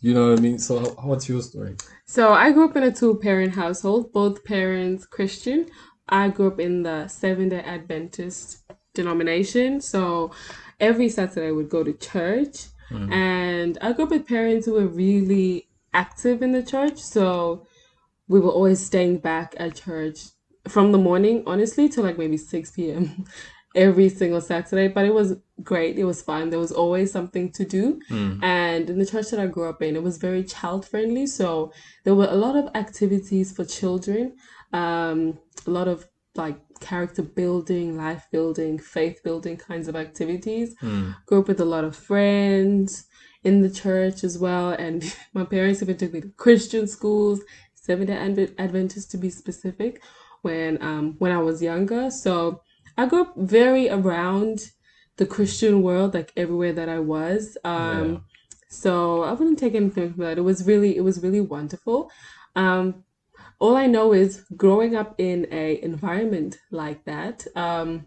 You 0.00 0.14
know 0.14 0.30
what 0.30 0.38
I 0.38 0.42
mean? 0.42 0.58
So 0.58 0.78
how- 0.78 1.08
what's 1.08 1.28
your 1.28 1.42
story? 1.42 1.76
So 2.06 2.32
I 2.32 2.52
grew 2.52 2.68
up 2.68 2.76
in 2.76 2.82
a 2.82 2.92
two-parent 2.92 3.54
household, 3.54 4.12
both 4.12 4.44
parents 4.44 5.04
Christian. 5.06 5.66
I 6.08 6.28
grew 6.28 6.48
up 6.48 6.60
in 6.60 6.82
the 6.84 7.08
Seventh-day 7.08 7.60
Adventist 7.60 8.62
denomination, 8.94 9.80
so 9.80 10.30
every 10.80 11.08
Saturday 11.08 11.48
I 11.48 11.52
would 11.52 11.68
go 11.68 11.82
to 11.82 11.92
church. 11.92 12.66
Mm-hmm. 12.90 13.12
And 13.12 13.78
I 13.82 13.92
grew 13.92 14.04
up 14.04 14.10
with 14.10 14.26
parents 14.26 14.66
who 14.66 14.74
were 14.74 14.86
really 14.86 15.68
active 15.92 16.42
in 16.42 16.52
the 16.52 16.62
church, 16.62 16.98
so 16.98 17.66
we 18.28 18.40
were 18.40 18.50
always 18.50 18.84
staying 18.84 19.18
back 19.18 19.54
at 19.58 19.74
church 19.74 20.28
from 20.66 20.92
the 20.92 20.98
morning, 20.98 21.42
honestly, 21.46 21.88
to 21.90 22.02
like 22.02 22.18
maybe 22.18 22.36
6 22.36 22.70
p.m. 22.72 23.24
every 23.78 24.08
single 24.20 24.40
Saturday. 24.40 24.88
But 24.88 25.04
it 25.06 25.14
was 25.14 25.36
great. 25.62 25.98
It 25.98 26.04
was 26.04 26.20
fun. 26.30 26.50
There 26.50 26.58
was 26.66 26.72
always 26.72 27.12
something 27.12 27.46
to 27.58 27.64
do. 27.64 27.84
And 28.42 28.90
in 28.90 28.98
the 28.98 29.06
church 29.06 29.30
that 29.30 29.40
I 29.40 29.46
grew 29.46 29.68
up 29.68 29.80
in, 29.82 29.96
it 29.96 30.02
was 30.02 30.18
very 30.18 30.42
child 30.44 30.82
friendly. 30.86 31.26
So 31.26 31.72
there 32.04 32.14
were 32.14 32.28
a 32.30 32.40
lot 32.46 32.56
of 32.56 32.66
activities 32.74 33.52
for 33.56 33.64
children, 33.64 34.36
um, 34.72 35.38
a 35.66 35.70
lot 35.70 35.88
of 35.88 36.06
like 36.34 36.58
character 36.80 37.22
building, 37.22 37.96
life 37.96 38.24
building, 38.30 38.78
faith 38.78 39.18
building 39.24 39.56
kinds 39.56 39.88
of 39.88 39.96
activities. 39.96 40.74
Grew 41.26 41.40
up 41.40 41.48
with 41.48 41.60
a 41.60 41.64
lot 41.74 41.84
of 41.84 41.96
friends 41.96 43.06
in 43.44 43.62
the 43.62 43.70
church 43.70 44.24
as 44.24 44.38
well. 44.38 44.70
And 44.70 45.02
my 45.34 45.44
parents 45.44 45.82
even 45.82 45.96
took 45.96 46.12
me 46.12 46.20
to 46.20 46.30
Christian 46.44 46.86
schools, 46.86 47.40
Seventh 47.74 48.08
day 48.08 48.48
Adventist 48.58 49.10
to 49.12 49.18
be 49.24 49.30
specific, 49.30 50.02
when 50.42 50.80
um 50.82 51.16
when 51.18 51.32
I 51.32 51.38
was 51.48 51.62
younger. 51.62 52.10
So 52.10 52.62
I 52.98 53.06
grew 53.06 53.22
up 53.22 53.34
very 53.36 53.88
around 53.88 54.72
the 55.16 55.26
Christian 55.26 55.82
world, 55.82 56.14
like 56.14 56.32
everywhere 56.36 56.74
that 56.74 56.88
I 56.88 56.98
was. 56.98 57.56
Um 57.64 58.08
Yeah. 58.12 58.18
so 58.68 58.92
I 59.22 59.32
wouldn't 59.32 59.58
take 59.58 59.74
anything 59.74 60.12
from 60.12 60.24
that. 60.24 60.38
It 60.38 60.46
was 60.52 60.66
really 60.70 60.92
it 61.00 61.04
was 61.08 61.22
really 61.24 61.40
wonderful. 61.40 62.10
Um 62.54 62.86
all 63.60 63.76
I 63.76 63.86
know 63.86 64.12
is 64.12 64.44
growing 64.56 64.94
up 65.00 65.14
in 65.18 65.46
a 65.50 65.82
environment 65.82 66.58
like 66.70 67.04
that, 67.04 67.46
um, 67.56 68.06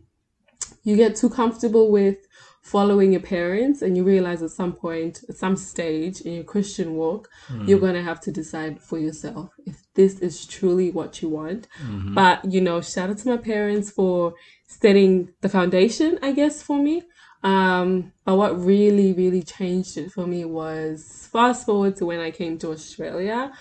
you 0.84 0.96
get 0.96 1.16
too 1.16 1.30
comfortable 1.30 1.92
with 1.92 2.18
following 2.62 3.12
your 3.12 3.22
parents 3.22 3.82
and 3.82 3.98
you 3.98 4.04
realize 4.04 4.42
at 4.44 4.52
some 4.52 4.72
point 4.72 5.24
at 5.28 5.36
some 5.36 5.56
stage 5.56 6.22
in 6.22 6.34
your 6.34 6.44
christian 6.44 6.94
walk 6.94 7.28
you're 7.66 7.80
going 7.80 7.96
to 7.96 8.04
have 8.04 8.22
to 8.22 8.32
decide 8.32 8.80
for 8.80 9.00
yourself 9.00 9.50
if 9.66 9.82
this 9.96 10.20
is 10.20 10.46
truly 10.46 10.92
what 10.92 11.22
you 11.24 11.28
want 11.28 11.68
but 12.14 12.46
you 12.54 12.62
know 12.62 12.80
shout 12.80 13.10
out 13.10 13.18
to 13.18 13.28
my 13.30 13.38
parents 13.38 13.90
for 13.90 14.36
setting 14.80 15.30
the 15.42 15.50
foundation 15.50 16.18
i 16.22 16.32
guess 16.32 16.62
for 16.64 16.78
me. 16.82 17.04
Um 17.44 18.14
but 18.24 18.36
what 18.36 18.64
really 18.64 19.14
really 19.14 19.44
changed 19.44 19.98
it 19.98 20.12
for 20.12 20.28
me 20.28 20.46
was 20.46 21.28
fast 21.32 21.66
forward 21.66 21.96
to 21.98 22.06
when 22.06 22.20
i 22.20 22.32
came 22.32 22.58
to 22.60 22.72
australia. 22.72 23.52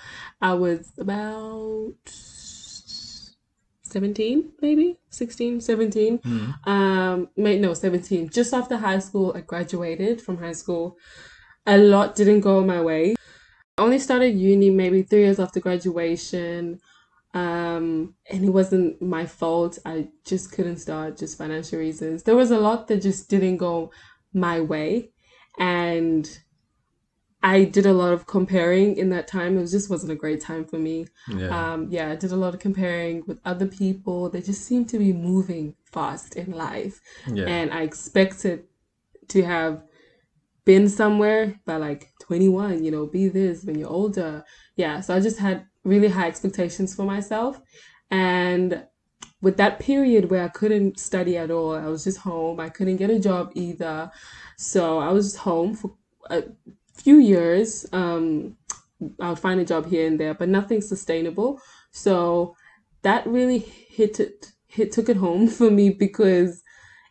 I 0.40 0.52
was 0.54 0.92
about 0.98 1.94
17 3.82 4.52
maybe? 4.60 4.98
16 5.08 5.60
17 5.60 6.20
um 6.64 7.28
may 7.36 7.58
no 7.58 7.74
17 7.74 8.28
just 8.28 8.52
after 8.54 8.76
high 8.76 9.00
school 9.00 9.32
i 9.34 9.40
graduated 9.40 10.20
from 10.20 10.38
high 10.38 10.52
school. 10.62 10.96
A 11.66 11.76
lot 11.78 12.14
didn't 12.16 12.40
go 12.40 12.64
my 12.64 12.80
way. 12.80 13.14
I 13.76 13.82
only 13.82 13.98
started 13.98 14.38
uni 14.38 14.70
maybe 14.70 15.02
three 15.02 15.24
years 15.24 15.40
after 15.40 15.58
graduation 15.60 16.80
um 17.34 18.14
and 18.28 18.44
it 18.44 18.50
wasn't 18.50 19.00
my 19.00 19.24
fault 19.24 19.78
i 19.84 20.08
just 20.24 20.50
couldn't 20.52 20.78
start 20.78 21.16
just 21.16 21.38
financial 21.38 21.78
reasons 21.78 22.24
there 22.24 22.34
was 22.34 22.50
a 22.50 22.58
lot 22.58 22.88
that 22.88 23.00
just 23.00 23.28
didn't 23.30 23.56
go 23.56 23.90
my 24.34 24.60
way 24.60 25.10
and 25.58 26.40
i 27.42 27.62
did 27.64 27.86
a 27.86 27.92
lot 27.92 28.12
of 28.12 28.26
comparing 28.26 28.96
in 28.96 29.10
that 29.10 29.28
time 29.28 29.56
it 29.56 29.60
was 29.60 29.70
just 29.70 29.88
wasn't 29.88 30.10
a 30.10 30.16
great 30.16 30.40
time 30.40 30.64
for 30.64 30.76
me 30.78 31.06
Yeah. 31.28 31.72
um, 31.72 31.86
yeah, 31.90 32.10
I 32.10 32.16
did 32.16 32.32
a 32.32 32.36
lot 32.36 32.52
of 32.54 32.60
comparing 32.60 33.22
with 33.26 33.38
other 33.44 33.66
people. 33.66 34.28
They 34.28 34.42
just 34.42 34.62
seem 34.66 34.84
to 34.86 34.98
be 34.98 35.12
moving 35.12 35.74
fast 35.84 36.36
in 36.36 36.50
life. 36.52 37.00
yeah. 37.32 37.46
And 37.46 37.72
I 37.72 37.82
expected 37.82 38.64
to 39.28 39.42
have 39.42 39.82
been 40.64 40.88
somewhere 40.88 41.58
by 41.64 41.76
like 41.76 42.10
21, 42.20 42.84
you 42.84 42.90
know, 42.90 43.06
be 43.06 43.28
this 43.28 43.64
when 43.64 43.78
you're 43.78 43.88
older. 43.88 44.44
Yeah, 44.76 45.00
so 45.00 45.14
I 45.16 45.20
just 45.20 45.38
had 45.38 45.66
really 45.84 46.08
high 46.08 46.26
expectations 46.28 46.94
for 46.94 47.04
myself. 47.04 47.60
And 48.10 48.84
with 49.40 49.56
that 49.56 49.78
period 49.78 50.30
where 50.30 50.44
I 50.44 50.48
couldn't 50.48 50.98
study 50.98 51.36
at 51.36 51.50
all, 51.50 51.74
I 51.74 51.86
was 51.86 52.04
just 52.04 52.18
home. 52.18 52.60
I 52.60 52.68
couldn't 52.68 52.96
get 52.96 53.10
a 53.10 53.18
job 53.18 53.52
either. 53.54 54.10
So 54.56 54.98
I 54.98 55.12
was 55.12 55.32
just 55.32 55.38
home 55.38 55.74
for 55.74 55.94
a 56.28 56.44
few 56.94 57.16
years. 57.18 57.86
Um, 57.92 58.56
I 59.18 59.30
would 59.30 59.38
find 59.38 59.60
a 59.60 59.64
job 59.64 59.86
here 59.86 60.06
and 60.06 60.20
there, 60.20 60.34
but 60.34 60.48
nothing 60.48 60.82
sustainable. 60.82 61.60
So 61.90 62.54
that 63.02 63.26
really 63.26 63.58
hit 63.58 64.20
it, 64.20 64.52
hit 64.66 64.92
took 64.92 65.08
it 65.08 65.16
home 65.16 65.48
for 65.58 65.70
me 65.70 65.90
because 65.90 66.62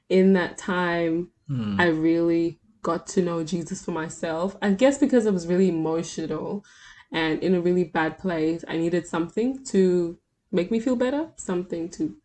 in 0.10 0.34
that 0.34 0.58
time 0.58 1.32
Hmm. 1.50 1.76
I 1.80 1.88
really 1.88 2.60
got 2.84 3.08
to 3.08 3.22
know 3.22 3.44
Jesus 3.44 3.84
for 3.84 3.92
myself. 3.92 4.56
I 4.62 4.72
guess 4.72 4.98
because 4.98 5.28
I 5.28 5.32
was 5.32 5.48
really 5.48 5.68
emotional 5.68 6.64
and 7.12 7.42
in 7.44 7.56
a 7.56 7.62
really 7.62 7.84
bad 7.84 8.18
place, 8.18 8.64
I 8.68 8.78
needed 8.78 9.08
something 9.08 9.64
to 9.66 10.20
make 10.52 10.72
me 10.72 10.80
feel 10.80 10.96
better, 10.96 11.32
something 11.36 11.90
to 11.92 12.16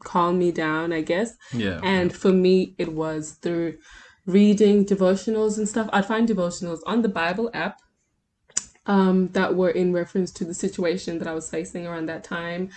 calm 0.00 0.38
me 0.38 0.52
down, 0.52 0.92
I 0.92 1.00
guess. 1.00 1.36
Yeah. 1.52 1.80
And 1.82 2.14
for 2.14 2.32
me, 2.32 2.74
it 2.78 2.92
was 2.92 3.32
through 3.42 3.78
reading 4.26 4.84
devotionals 4.84 5.58
and 5.58 5.68
stuff. 5.68 5.88
I'd 5.92 6.06
find 6.06 6.28
devotionals 6.28 6.80
on 6.86 7.02
the 7.02 7.08
Bible 7.08 7.50
app 7.54 7.80
um, 8.86 9.28
that 9.28 9.54
were 9.54 9.70
in 9.70 9.92
reference 9.92 10.30
to 10.32 10.44
the 10.44 10.54
situation 10.54 11.18
that 11.18 11.28
I 11.28 11.34
was 11.34 11.48
facing 11.48 11.86
around 11.86 12.06
that 12.06 12.24
time, 12.24 12.70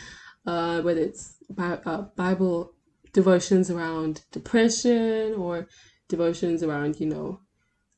uh, 0.46 0.82
whether 0.82 1.02
it's 1.02 1.36
Bi- 1.50 1.80
uh, 1.86 2.04
Bible 2.16 2.74
devotions 3.14 3.70
around 3.70 4.22
depression 4.32 5.34
or 5.34 5.68
devotions 6.08 6.64
around, 6.64 7.00
you 7.00 7.08
know, 7.08 7.42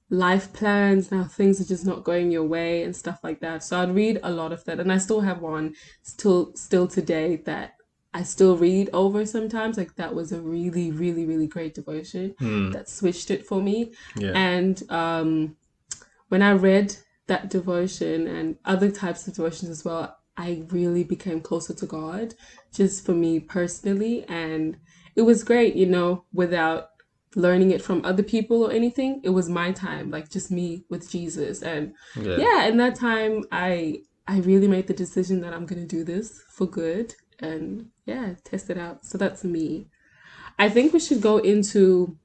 life 0.09 0.51
plans. 0.53 1.11
Now 1.11 1.23
things 1.23 1.61
are 1.61 1.65
just 1.65 1.85
not 1.85 2.03
going 2.03 2.31
your 2.31 2.43
way 2.43 2.83
and 2.83 2.95
stuff 2.95 3.19
like 3.23 3.39
that. 3.41 3.63
So 3.63 3.79
I'd 3.81 3.93
read 3.93 4.19
a 4.23 4.31
lot 4.31 4.51
of 4.51 4.63
that, 4.65 4.79
and 4.79 4.91
I 4.91 4.97
still 4.97 5.21
have 5.21 5.41
one 5.41 5.75
still 6.01 6.51
still 6.55 6.87
today 6.87 7.37
that 7.45 7.75
I 8.13 8.23
still 8.23 8.57
read 8.57 8.89
over 8.91 9.25
sometimes. 9.25 9.77
Like 9.77 9.95
that 9.95 10.15
was 10.15 10.31
a 10.31 10.41
really, 10.41 10.91
really, 10.91 11.25
really 11.25 11.47
great 11.47 11.75
devotion 11.75 12.35
Hmm. 12.39 12.71
that 12.71 12.89
switched 12.89 13.29
it 13.29 13.45
for 13.45 13.61
me. 13.61 13.93
Yeah. 14.15 14.31
And 14.33 14.81
um, 14.89 15.55
when 16.29 16.41
I 16.41 16.53
read 16.53 16.95
that 17.27 17.49
devotion 17.51 18.27
and 18.27 18.57
other 18.65 18.89
types 18.89 19.27
of 19.27 19.35
devotions 19.35 19.69
as 19.69 19.85
well, 19.85 20.17
I 20.35 20.63
really 20.69 21.03
became 21.03 21.41
closer 21.41 21.73
to 21.75 21.85
God, 21.85 22.33
just 22.73 23.05
for 23.05 23.13
me 23.13 23.39
personally. 23.39 24.25
And 24.27 24.77
it 25.15 25.23
was 25.23 25.43
great, 25.43 25.75
you 25.75 25.85
know, 25.85 26.23
without 26.33 26.89
learning 27.35 27.71
it 27.71 27.81
from 27.81 28.03
other 28.05 28.23
people 28.23 28.63
or 28.63 28.71
anything. 28.71 29.21
It 29.23 29.29
was 29.29 29.49
my 29.49 29.71
time, 29.71 30.09
like 30.11 30.29
just 30.29 30.49
me 30.51 30.83
with 30.89 31.09
Jesus. 31.09 31.61
And 31.61 31.93
yeah. 32.15 32.37
yeah, 32.37 32.65
in 32.65 32.77
that 32.77 32.95
time, 32.95 33.43
I 33.51 34.01
I 34.27 34.39
really 34.39 34.67
made 34.67 34.87
the 34.87 34.93
decision 34.93 35.41
that 35.41 35.53
I'm 35.53 35.65
gonna 35.65 35.85
do 35.85 36.03
this 36.03 36.41
for 36.49 36.65
good, 36.67 37.15
and 37.39 37.87
yeah, 38.05 38.35
test 38.43 38.69
it 38.69 38.77
out. 38.77 39.05
So 39.05 39.17
that's 39.17 39.43
me. 39.43 39.87
I 40.57 40.69
think 40.69 40.93
we 40.93 40.99
should 40.99 41.21
go 41.21 41.37
into 41.37 42.17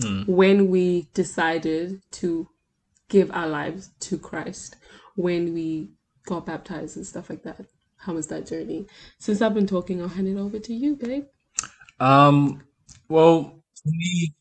Hmm. 0.00 0.22
when 0.26 0.70
we 0.70 1.08
decided 1.12 2.00
to 2.12 2.48
give 3.08 3.32
our 3.32 3.48
lives 3.48 3.90
to 3.98 4.16
Christ, 4.16 4.76
when 5.16 5.52
we 5.54 5.88
got 6.24 6.46
baptized 6.46 6.96
and 6.96 7.04
stuff 7.04 7.28
like 7.28 7.42
that. 7.42 7.66
How 7.96 8.12
was 8.14 8.28
that 8.28 8.46
journey? 8.46 8.86
Since 9.18 9.42
I've 9.42 9.54
been 9.54 9.66
talking, 9.66 10.00
I'll 10.00 10.06
hand 10.08 10.28
it 10.28 10.38
over 10.38 10.60
to 10.60 10.72
you, 10.72 10.94
babe. 10.94 11.24
Um. 11.98 12.62
Well, 13.08 13.57
for 13.82 13.90
me, 13.90 14.32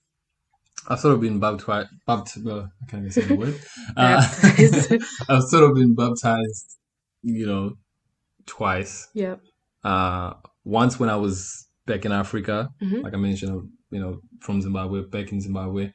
I've 0.88 1.00
sort 1.00 1.15
of 1.15 1.22
been 1.22 1.39
baptized. 1.39 1.89
Baptized. 2.06 2.46
Well, 2.46 2.72
I 2.82 2.86
can't 2.89 3.01
even 3.03 3.12
say 3.12 3.22
the 3.22 3.36
word. 3.36 3.60
Uh, 3.98 4.22
I've 5.29 5.44
sort 5.44 5.63
of 5.70 5.75
been 5.75 5.96
baptized. 5.96 6.77
You 7.24 7.46
know, 7.46 7.77
twice. 8.46 9.08
Yep. 9.13 9.41
Uh, 9.84 10.34
once 10.63 11.00
when 11.00 11.10
I 11.10 11.15
was 11.15 11.67
back 11.86 12.06
in 12.06 12.12
Africa, 12.12 12.70
Mhm. 12.82 13.03
like 13.03 13.13
I 13.13 13.17
mentioned, 13.17 13.70
you 13.91 14.00
know, 14.00 14.22
from 14.41 14.62
Zimbabwe, 14.62 15.01
back 15.03 15.32
in 15.32 15.41
Zimbabwe, 15.41 15.91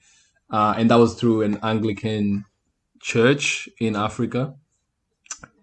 uh, 0.51 0.75
and 0.77 0.91
that 0.91 0.97
was 0.97 1.15
through 1.15 1.43
an 1.43 1.59
Anglican 1.63 2.45
church 3.01 3.69
in 3.81 3.97
Africa. 3.97 4.55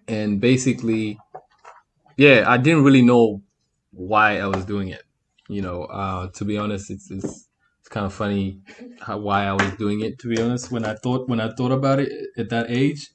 And 0.07 0.39
basically, 0.41 1.19
yeah, 2.17 2.45
I 2.47 2.57
didn't 2.57 2.83
really 2.83 3.01
know 3.01 3.41
why 3.91 4.39
I 4.39 4.47
was 4.47 4.65
doing 4.65 4.89
it. 4.89 5.03
You 5.47 5.61
know, 5.61 5.83
uh, 5.83 6.29
to 6.33 6.45
be 6.45 6.57
honest, 6.57 6.89
it's, 6.91 7.09
it's 7.11 7.48
it's 7.89 7.93
kind 7.95 8.05
of 8.05 8.13
funny 8.13 8.61
how, 9.01 9.17
why 9.17 9.45
I 9.45 9.53
was 9.53 9.71
doing 9.77 10.01
it. 10.01 10.19
To 10.19 10.27
be 10.27 10.39
honest, 10.39 10.71
when 10.71 10.85
I 10.85 10.93
thought 10.93 11.27
when 11.27 11.39
I 11.39 11.49
thought 11.55 11.71
about 11.71 11.99
it 11.99 12.11
at 12.37 12.49
that 12.49 12.69
age, 12.69 13.09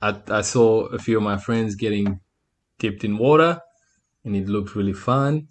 I 0.00 0.20
I 0.28 0.42
saw 0.42 0.86
a 0.86 0.98
few 0.98 1.16
of 1.16 1.22
my 1.24 1.38
friends 1.38 1.74
getting 1.74 2.20
dipped 2.78 3.04
in 3.04 3.18
water, 3.18 3.60
and 4.24 4.36
it 4.36 4.48
looked 4.48 4.76
really 4.76 4.92
fun. 4.92 5.48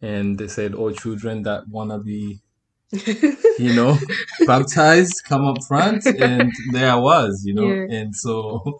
And 0.00 0.38
they 0.38 0.48
said, 0.48 0.74
"All 0.74 0.92
children 0.92 1.42
that 1.42 1.68
wanna 1.68 1.98
be, 1.98 2.40
you 3.58 3.74
know, 3.74 3.98
baptized, 4.46 5.22
come 5.28 5.44
up 5.46 5.64
front." 5.66 6.06
And 6.06 6.52
there 6.72 6.92
I 6.92 6.96
was, 6.96 7.42
you 7.44 7.54
know. 7.54 7.68
Yeah. 7.68 7.98
And 7.98 8.14
so, 8.14 8.78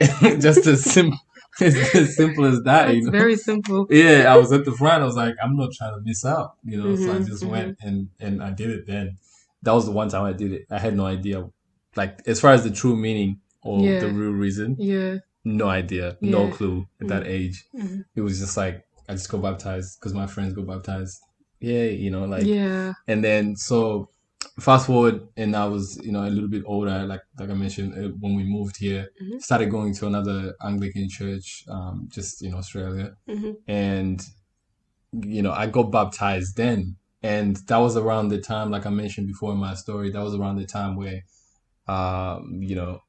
just 0.20 0.66
a 0.66 0.76
simple, 0.76 1.18
it's 1.66 1.94
as 1.94 2.16
simple 2.16 2.44
as 2.44 2.62
that, 2.62 2.94
you 2.94 3.02
know. 3.04 3.10
very 3.10 3.36
simple. 3.36 3.86
Yeah, 3.90 4.32
I 4.32 4.36
was 4.36 4.52
at 4.52 4.64
the 4.64 4.72
front. 4.72 5.02
I 5.02 5.06
was 5.06 5.16
like, 5.16 5.34
I'm 5.42 5.56
not 5.56 5.72
trying 5.72 5.94
to 5.94 6.00
miss 6.04 6.24
out, 6.24 6.54
you 6.64 6.76
know. 6.80 6.94
so 6.96 7.12
I 7.12 7.16
Mhm, 7.16 7.26
just 7.26 7.42
mhm. 7.44 7.50
went 7.50 7.78
and 7.82 8.08
and 8.20 8.42
I 8.42 8.50
did 8.50 8.70
it. 8.70 8.86
Then 8.86 9.16
that 9.62 9.72
was 9.72 9.86
the 9.86 9.92
one 9.92 10.08
time 10.08 10.24
I 10.24 10.32
did 10.32 10.52
it. 10.52 10.66
I 10.70 10.78
had 10.78 10.96
no 10.96 11.06
idea, 11.06 11.48
like 11.96 12.20
as 12.26 12.40
far 12.40 12.52
as 12.52 12.62
the 12.64 12.70
true 12.70 12.96
meaning 12.96 13.40
or 13.62 13.84
Yeah. 13.84 14.00
the 14.00 14.08
real 14.08 14.32
reason, 14.32 14.76
Yeah. 14.78 15.16
no 15.44 15.68
idea, 15.68 16.16
no 16.20 16.48
clue 16.48 16.86
at 17.00 17.08
that 17.08 17.26
age. 17.26 17.64
Mhm. 17.74 18.04
It 18.14 18.20
was 18.20 18.38
just 18.38 18.56
like 18.56 18.84
I 19.08 19.12
just 19.14 19.28
go 19.30 19.38
baptized 19.38 19.98
because 19.98 20.14
my 20.14 20.26
friends 20.26 20.52
go 20.52 20.62
baptized. 20.62 21.18
Yeah, 21.60 21.84
you 21.84 22.10
know, 22.10 22.24
like 22.24 22.46
yeah. 22.46 22.92
and 23.08 23.24
then 23.24 23.56
so 23.56 24.10
fast 24.60 24.86
forward 24.86 25.26
and 25.36 25.54
I 25.54 25.66
was 25.66 25.98
you 26.04 26.12
know 26.12 26.24
a 26.26 26.30
little 26.30 26.48
bit 26.48 26.62
older 26.66 27.04
like 27.04 27.20
like 27.38 27.50
I 27.50 27.54
mentioned 27.54 27.92
uh, 27.94 28.08
when 28.20 28.34
we 28.34 28.44
moved 28.44 28.76
here 28.78 29.08
Mhm. 29.22 29.40
started 29.40 29.70
going 29.70 29.94
to 29.94 30.06
another 30.06 30.54
Anglican 30.62 31.08
church 31.08 31.64
um 31.68 32.08
just 32.10 32.42
in 32.42 32.54
Australia 32.54 33.12
Mhm. 33.28 33.56
and 33.66 34.20
you 35.12 35.42
know 35.42 35.52
I 35.52 35.66
got 35.66 35.90
baptized 35.90 36.56
then 36.56 36.96
and 37.22 37.56
that 37.68 37.78
was 37.78 37.96
around 37.96 38.28
the 38.28 38.40
time 38.40 38.70
like 38.70 38.86
I 38.86 38.90
mentioned 38.90 39.26
before 39.26 39.52
in 39.52 39.58
my 39.58 39.74
story 39.74 40.10
that 40.10 40.22
was 40.22 40.34
around 40.34 40.56
the 40.56 40.66
time 40.66 40.96
where 40.96 41.22
um 41.86 42.58
you 42.62 42.74
know 42.74 43.00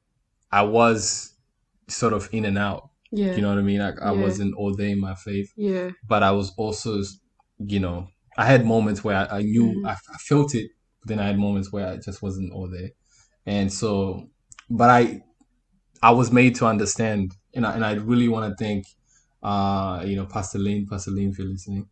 I 0.52 0.62
was 0.62 1.34
sort 1.88 2.12
of 2.12 2.28
in 2.32 2.44
and 2.44 2.58
out 2.58 2.90
Yeah. 3.12 3.34
you 3.34 3.42
know 3.42 3.48
what 3.48 3.58
I 3.58 3.62
mean 3.62 3.80
like 3.80 4.00
I 4.00 4.12
Yeah. 4.12 4.20
wasn't 4.20 4.54
in 4.80 5.00
my 5.00 5.14
faith 5.14 5.52
yeah. 5.56 5.90
but 6.08 6.22
I 6.22 6.30
was 6.32 6.52
also, 6.56 7.02
you 7.58 7.80
know, 7.80 8.08
I 8.38 8.46
had 8.46 8.64
moments 8.64 9.04
where 9.04 9.16
I, 9.16 9.38
I 9.38 9.42
knew 9.42 9.68
Mhm. 9.74 9.86
I, 9.86 9.92
I 9.92 10.18
felt 10.28 10.54
it, 10.54 10.70
but 11.00 11.08
then 11.08 11.18
I 11.18 11.26
had 11.28 11.38
moments 11.38 11.72
where 11.72 11.88
I 11.88 11.96
just 11.96 12.22
wasn't 12.22 12.52
all 12.52 12.68
there, 12.68 12.90
and 13.46 13.72
so, 13.72 14.28
but 14.68 14.90
I, 14.90 15.22
I 16.02 16.10
was 16.12 16.32
made 16.32 16.54
to 16.56 16.66
understand, 16.66 17.32
and 17.54 17.66
I, 17.66 17.74
and 17.74 17.84
I 17.84 17.92
really 17.94 18.28
want 18.28 18.50
to 18.56 18.64
thank, 18.64 18.86
uh, 19.42 20.02
you 20.06 20.16
know, 20.16 20.26
Pastor 20.26 20.58
Lynn, 20.58 20.86
Pastor 20.86 21.10
Lynn, 21.10 21.30
if 21.30 21.38
you're 21.38 21.48
listening, 21.48 21.88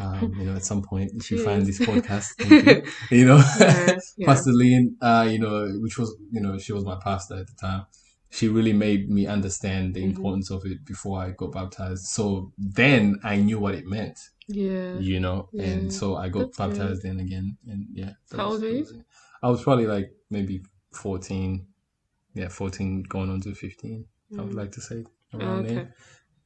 um, 0.00 0.34
you 0.38 0.46
know, 0.46 0.54
at 0.56 0.64
some 0.64 0.82
point 0.82 1.12
if 1.14 1.30
you 1.30 1.38
find 1.38 1.64
this 1.66 1.78
podcast, 1.80 2.26
you, 2.44 2.82
you 3.18 3.26
know, 3.26 3.36
Yeah. 3.60 3.98
yeah. 4.16 4.26
Pastor 4.26 4.50
Lynn, 4.52 4.96
uh, 5.00 5.28
you 5.30 5.38
know, 5.38 5.68
which 5.80 5.98
was, 5.98 6.16
you 6.30 6.40
know, 6.40 6.58
she 6.58 6.72
was 6.72 6.84
my 6.84 6.96
pastor 7.02 7.36
at 7.36 7.46
the 7.46 7.54
time. 7.60 7.86
She 8.30 8.48
really 8.48 8.72
made 8.72 9.10
me 9.10 9.26
understand 9.26 9.94
the 9.94 10.00
Mhm. 10.02 10.10
importance 10.16 10.50
of 10.50 10.64
it 10.64 10.84
before 10.86 11.20
I 11.20 11.30
got 11.32 11.52
baptized. 11.52 12.06
So 12.06 12.52
then 12.56 13.20
I 13.22 13.36
knew 13.36 13.58
what 13.58 13.74
it 13.74 13.84
meant, 13.86 14.18
Yeah. 14.48 14.98
you 14.98 15.20
know, 15.20 15.48
Yeah. 15.52 15.64
and 15.64 15.92
so 15.92 16.16
I 16.16 16.28
got 16.28 16.52
That's 16.52 16.58
baptized 16.58 17.02
then 17.02 17.20
again. 17.20 17.56
And 17.68 17.86
yeah. 17.92 18.12
How 18.36 18.48
was- 18.50 18.54
old 18.54 18.62
were 18.62 18.68
you? 18.78 19.04
I 19.42 19.48
was 19.50 19.62
probably 19.62 19.86
like 19.86 20.10
maybe 20.30 20.62
14. 20.92 21.66
Yeah, 22.34 22.48
14 22.48 23.02
going 23.02 23.30
on 23.30 23.40
to 23.42 23.54
15, 23.54 24.06
I 24.38 24.42
would 24.42 24.52
Mm. 24.52 24.56
like 24.56 24.72
to 24.72 24.80
say. 24.80 25.04
Oh, 25.34 25.38
Around 25.38 25.64
okay. 25.66 25.74
there. 25.74 25.94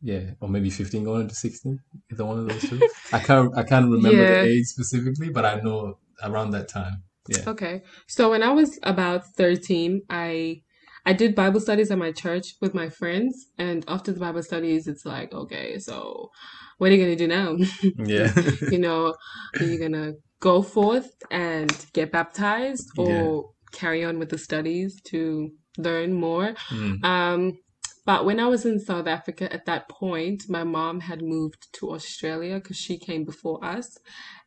Yeah, 0.03 0.31
or 0.41 0.49
maybe 0.49 0.71
15 0.71 1.05
going 1.05 1.23
into 1.23 1.35
16. 1.35 1.79
Either 2.13 2.25
one 2.25 2.39
of 2.41 2.49
those 2.49 2.63
two. 2.69 2.81
I 3.13 3.19
can't 3.19 3.57
I 3.57 3.63
can't 3.63 3.91
remember 3.91 4.17
Yeah. 4.17 4.43
the 4.43 4.49
age 4.49 4.67
specifically, 4.67 5.31
but 5.31 5.45
I 5.45 5.61
know 5.61 5.99
around 6.23 6.51
that 6.53 6.69
time. 6.69 7.03
Yeah. 7.29 7.45
Okay. 7.49 7.83
So 8.07 8.31
when 8.31 8.43
I 8.43 8.53
was 8.53 8.79
about 8.83 9.27
13, 9.35 10.03
I 10.11 10.63
I 11.07 11.13
did 11.13 11.37
Bible 11.37 11.61
studies 11.61 11.91
at 11.93 11.99
my 11.99 12.11
church 12.11 12.57
with 12.61 12.75
my 12.75 12.89
friends, 12.89 13.47
and 13.59 13.85
after 13.87 14.13
the 14.13 14.19
Bible 14.21 14.43
studies, 14.43 14.89
it's 14.89 15.07
like, 15.07 15.33
okay, 15.33 15.79
so 15.79 16.31
what 16.79 16.91
are 16.91 16.95
you 16.95 17.03
gonna 17.03 17.17
do 17.17 17.29
now? 17.29 17.57
Yeah. 18.05 18.33
you 18.71 18.79
know, 18.79 19.15
are 19.59 19.65
you 19.65 19.79
gonna 19.79 20.15
go 20.41 20.63
forth 20.63 21.11
and 21.31 21.73
get 21.93 22.11
baptized 22.11 22.91
or 22.99 23.51
carry 23.73 24.05
on 24.05 24.19
with 24.19 24.31
the 24.31 24.39
studies 24.39 25.01
to 25.07 25.51
learn 25.79 26.13
more? 26.13 26.55
Mm. 26.71 27.05
Um, 27.05 27.59
but 28.05 28.25
when 28.25 28.39
I 28.39 28.47
was 28.47 28.65
in 28.65 28.79
South 28.79 29.07
Africa 29.07 29.53
at 29.53 29.67
that 29.67 29.89
point, 29.89 30.45
my 30.49 30.63
mom 30.63 31.01
had 31.01 31.23
moved 31.23 31.67
to 31.75 31.91
Australia 31.93 32.57
because 32.57 32.77
she 32.77 32.99
came 32.99 33.25
before 33.25 33.65
us. 33.65 33.99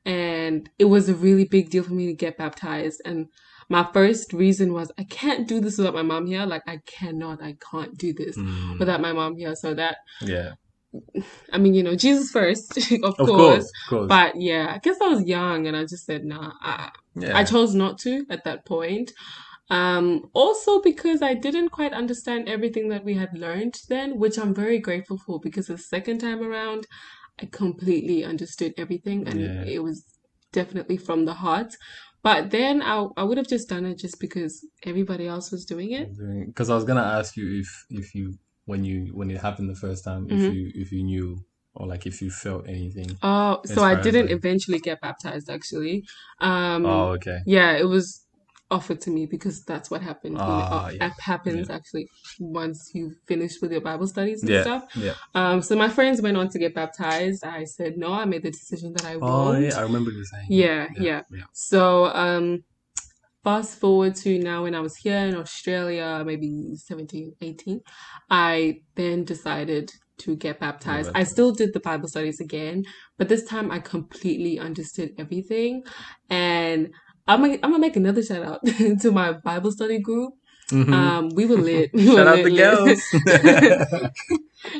And 0.05 0.69
it 0.79 0.85
was 0.85 1.09
a 1.09 1.13
really 1.13 1.43
big 1.43 1.69
deal 1.69 1.83
for 1.83 1.93
me 1.93 2.07
to 2.07 2.13
get 2.13 2.37
baptized. 2.37 3.01
And 3.03 3.27
my 3.69 3.87
first 3.93 4.33
reason 4.33 4.73
was, 4.73 4.91
I 4.97 5.03
can't 5.05 5.47
do 5.47 5.59
this 5.59 5.77
without 5.77 5.93
my 5.93 6.01
mom 6.01 6.25
here. 6.27 6.45
Like, 6.45 6.63
I 6.67 6.79
cannot, 6.87 7.41
I 7.41 7.55
can't 7.71 7.97
do 7.97 8.13
this 8.13 8.37
Mm. 8.37 8.79
without 8.79 9.01
my 9.01 9.13
mom 9.13 9.37
here. 9.37 9.55
So 9.55 9.73
that, 9.75 9.97
Yeah. 10.21 10.53
I 11.53 11.57
mean, 11.59 11.75
you 11.75 11.83
know, 11.83 11.95
Jesus 11.95 12.31
first, 12.31 12.77
of, 12.91 13.03
Of 13.03 13.17
course. 13.17 13.27
course. 13.27 13.65
Of 13.65 13.89
course. 13.89 14.07
But 14.09 14.41
yeah, 14.41 14.73
I 14.75 14.79
guess 14.79 14.97
I 15.01 15.07
was 15.07 15.23
young 15.25 15.67
and 15.67 15.77
I 15.77 15.83
just 15.83 16.05
said, 16.05 16.25
nah, 16.25 16.51
I, 16.61 16.89
yeah. 17.15 17.37
I 17.37 17.43
chose 17.43 17.75
not 17.75 17.99
to 17.99 18.25
at 18.29 18.43
that 18.45 18.65
point. 18.65 19.11
Um, 19.69 20.29
also 20.33 20.81
because 20.81 21.21
I 21.21 21.35
didn't 21.35 21.69
quite 21.69 21.93
understand 21.93 22.49
everything 22.49 22.89
that 22.89 23.05
we 23.05 23.13
had 23.13 23.37
learned 23.37 23.75
then, 23.87 24.17
which 24.17 24.39
I'm 24.39 24.53
very 24.55 24.79
grateful 24.79 25.19
for 25.19 25.39
because 25.39 25.67
the 25.67 25.77
second 25.77 26.19
time 26.19 26.41
around, 26.41 26.87
I 27.39 27.45
completely 27.45 28.23
understood 28.25 28.73
everything 28.77 29.27
and 29.27 29.39
Yeah. 29.39 29.63
it 29.75 29.83
was 29.83 30.03
definitely 30.51 30.97
from 30.97 31.25
the 31.25 31.35
heart. 31.35 31.75
But 32.21 32.51
then 32.51 32.81
I, 32.81 33.07
I 33.17 33.23
would 33.23 33.37
have 33.37 33.47
just 33.47 33.69
done 33.69 33.85
it 33.85 33.97
just 33.97 34.19
because 34.19 34.65
everybody 34.85 35.27
else 35.27 35.51
was 35.51 35.65
doing 35.65 35.91
it. 35.91 36.09
Because 36.47 36.69
I 36.69 36.75
was 36.75 36.83
gonna 36.83 37.01
ask 37.01 37.37
you 37.37 37.59
if 37.61 37.85
if 37.89 38.13
you 38.13 38.37
when 38.65 38.83
you 38.83 39.11
when 39.13 39.31
it 39.31 39.39
happened 39.39 39.69
the 39.69 39.75
first 39.75 40.03
time 40.03 40.27
if 40.29 40.41
Mhm. 40.41 40.53
you 40.53 40.71
if 40.75 40.91
you 40.91 41.03
knew 41.03 41.43
or 41.75 41.87
like 41.87 42.05
if 42.05 42.21
you 42.21 42.29
felt 42.29 42.67
anything. 42.67 43.11
Oh, 43.23 43.61
so 43.65 43.83
I 43.83 43.95
didn't 44.01 44.27
like- 44.27 44.35
eventually 44.35 44.79
get 44.79 44.99
baptized 45.01 45.49
actually. 45.49 46.03
Um, 46.41 46.85
Oh, 46.85 47.11
okay. 47.13 47.39
yeah, 47.45 47.71
it 47.77 47.85
was 47.85 48.25
offered 48.71 49.01
to 49.01 49.09
me 49.09 49.25
because 49.25 49.63
that's 49.63 49.89
what 49.89 50.01
happened. 50.01 50.37
Ah, 50.39 50.85
uh, 50.85 50.91
yeah. 50.91 51.11
happens 51.19 51.69
actually 51.69 52.07
once 52.39 52.91
you 52.93 53.13
finish 53.27 53.53
with 53.61 53.71
your 53.71 53.81
Bible 53.81 54.07
studies 54.07 54.43
and 54.43 54.51
Yeah. 54.51 54.61
stuff. 54.61 54.83
Yeah. 54.95 55.13
Um, 55.33 55.61
so 55.61 55.75
my 55.75 55.89
friends 55.89 56.21
went 56.21 56.37
on 56.37 56.49
to 56.49 56.59
get 56.59 56.75
baptized. 56.75 57.43
I 57.43 57.63
said 57.63 57.97
no. 57.97 58.13
I 58.13 58.25
made 58.25 58.43
the 58.43 58.51
decision 58.51 58.93
that 58.93 59.05
I 59.05 59.15
Oh, 59.15 59.19
won't. 59.45 59.63
yeah. 59.63 59.77
I 59.79 59.81
remember 59.81 60.11
you 60.11 60.23
saying. 60.25 60.47
Yeah, 60.49 60.87
yeah. 60.99 61.21
yeah. 61.31 61.43
So, 61.53 62.05
um, 62.07 62.63
fast 63.43 63.79
forward 63.79 64.15
to 64.15 64.37
now 64.37 64.63
when 64.63 64.75
I 64.75 64.81
was 64.81 64.95
here 64.97 65.17
in 65.17 65.35
Australia, 65.35 66.23
maybe 66.25 66.75
17, 66.75 67.33
18, 67.41 67.81
I 68.29 68.81
then 68.95 69.23
decided 69.23 69.91
to 70.19 70.35
get 70.35 70.59
baptized. 70.59 71.11
I 71.15 71.23
still 71.23 71.53
did 71.53 71.73
the 71.73 71.79
Bible 71.79 72.09
studies 72.09 72.41
again, 72.41 72.83
but 73.17 73.29
this 73.29 73.45
time 73.45 73.71
I 73.71 73.79
completely 73.79 74.59
understood 74.59 75.13
everything. 75.17 75.83
And 76.29 76.91
I'm 77.29 77.41
gonna, 77.41 77.53
I'm 77.63 77.71
gonna 77.71 77.79
make 77.79 77.95
another 77.95 78.23
shout 78.23 78.43
out 78.43 78.65
to 79.01 79.11
my 79.11 79.33
Bible 79.33 79.71
study 79.71 79.99
group. 79.99 80.33
Mhm. 80.71 80.93
Um, 80.93 81.29
we 81.29 81.45
were 81.45 81.57
lit. 81.57 81.91
We 81.93 82.05
Shout 82.05 82.15
were 82.15 82.27
out 82.27 82.37
lit, 82.37 82.45
the 82.45 82.55
girls. 82.55 84.11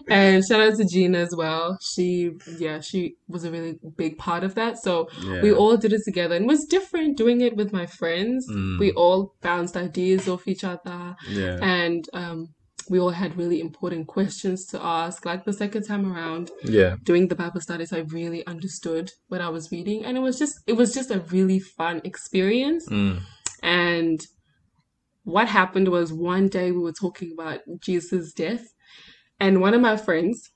and 0.10 0.46
shout 0.46 0.62
out 0.62 0.78
to 0.78 0.86
Gina 0.86 1.18
as 1.18 1.36
well. 1.36 1.80
She, 1.82 2.32
yeah, 2.58 2.80
she 2.80 3.16
was 3.28 3.44
a 3.44 3.52
really 3.52 3.80
big 3.98 4.18
part 4.18 4.44
of 4.44 4.54
that. 4.56 4.78
So 4.78 5.10
yeah. 5.24 5.42
we 5.42 5.52
all 5.52 5.78
did 5.78 5.94
it 5.94 6.02
together 6.06 6.36
and 6.36 6.46
it 6.46 6.48
was 6.48 6.66
different 6.66 7.18
doing 7.18 7.42
it 7.42 7.56
with 7.56 7.74
my 7.74 7.88
friends. 7.88 8.48
Mm. 8.50 8.80
We 8.80 8.92
all 8.92 9.34
bounced 9.42 9.76
ideas 9.76 10.28
off 10.28 10.48
each 10.48 10.64
other 10.64 11.16
yeah. 11.28 11.58
and 11.62 12.06
um, 12.14 12.50
we 12.90 13.00
all 13.00 13.12
had 13.12 13.38
really 13.38 13.60
important 13.62 14.08
questions 14.08 14.66
to 14.68 14.84
ask. 14.84 15.26
Like 15.26 15.46
the 15.46 15.54
second 15.54 15.84
time 15.84 16.12
around 16.12 16.52
Yeah. 16.64 16.96
doing 17.04 17.28
the 17.28 17.36
Bible 17.36 17.62
studies, 17.62 17.94
I 17.94 18.00
really 18.00 18.46
understood 18.48 19.12
what 19.28 19.42
I 19.42 19.50
was 19.50 19.72
reading 19.72 20.04
and 20.06 20.18
it 20.18 20.22
was 20.22 20.38
just 20.40 20.60
it 20.68 20.74
was 20.74 20.94
just 20.94 21.12
a 21.12 21.20
really 21.32 21.60
fun 21.60 22.02
experience. 22.04 22.88
Mm. 22.90 23.20
And 23.62 24.26
what 25.24 25.48
happened 25.48 25.90
was 25.90 26.12
one 26.12 26.48
day 26.48 26.72
we 26.72 26.80
were 26.80 26.94
talking 26.94 27.32
about 27.34 27.60
Jesus' 27.80 28.34
death, 28.34 28.74
and 29.40 29.62
one 29.62 29.74
of 29.74 29.82
my 29.82 29.96
friends, 29.98 30.50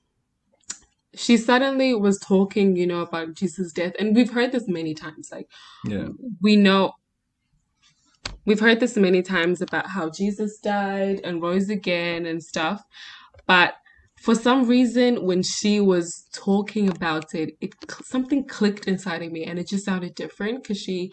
she 1.14 1.36
suddenly 1.36 1.94
was 1.94 2.18
talking, 2.18 2.74
you 2.76 2.86
know, 2.86 3.02
about 3.02 3.34
Jesus' 3.34 3.72
death. 3.72 3.92
And 4.00 4.16
we've 4.16 4.32
heard 4.32 4.50
this 4.52 4.66
many 4.66 4.94
times. 4.94 5.28
Like, 5.30 5.48
Yeah. 5.84 6.08
we 6.42 6.56
know, 6.56 6.92
we've 8.46 8.60
heard 8.60 8.80
this 8.80 8.96
many 8.96 9.22
times 9.22 9.60
about 9.60 9.88
how 9.88 10.10
Jesus 10.10 10.58
died 10.58 11.20
and 11.24 11.42
rose 11.42 11.68
again 11.68 12.26
and 12.26 12.42
stuff. 12.42 12.82
But 13.46 13.74
for 14.20 14.34
some 14.34 14.68
reason, 14.68 15.26
when 15.26 15.42
she 15.42 15.80
was 15.80 16.26
talking 16.32 16.88
about 16.88 17.34
it, 17.34 17.56
it 17.60 17.74
something 18.02 18.46
clicked 18.46 18.86
inside 18.86 19.22
of 19.22 19.32
me 19.32 19.44
and 19.44 19.58
it 19.58 19.68
just 19.68 19.84
sounded 19.84 20.14
different 20.14 20.62
because 20.62 20.78
she, 20.78 21.12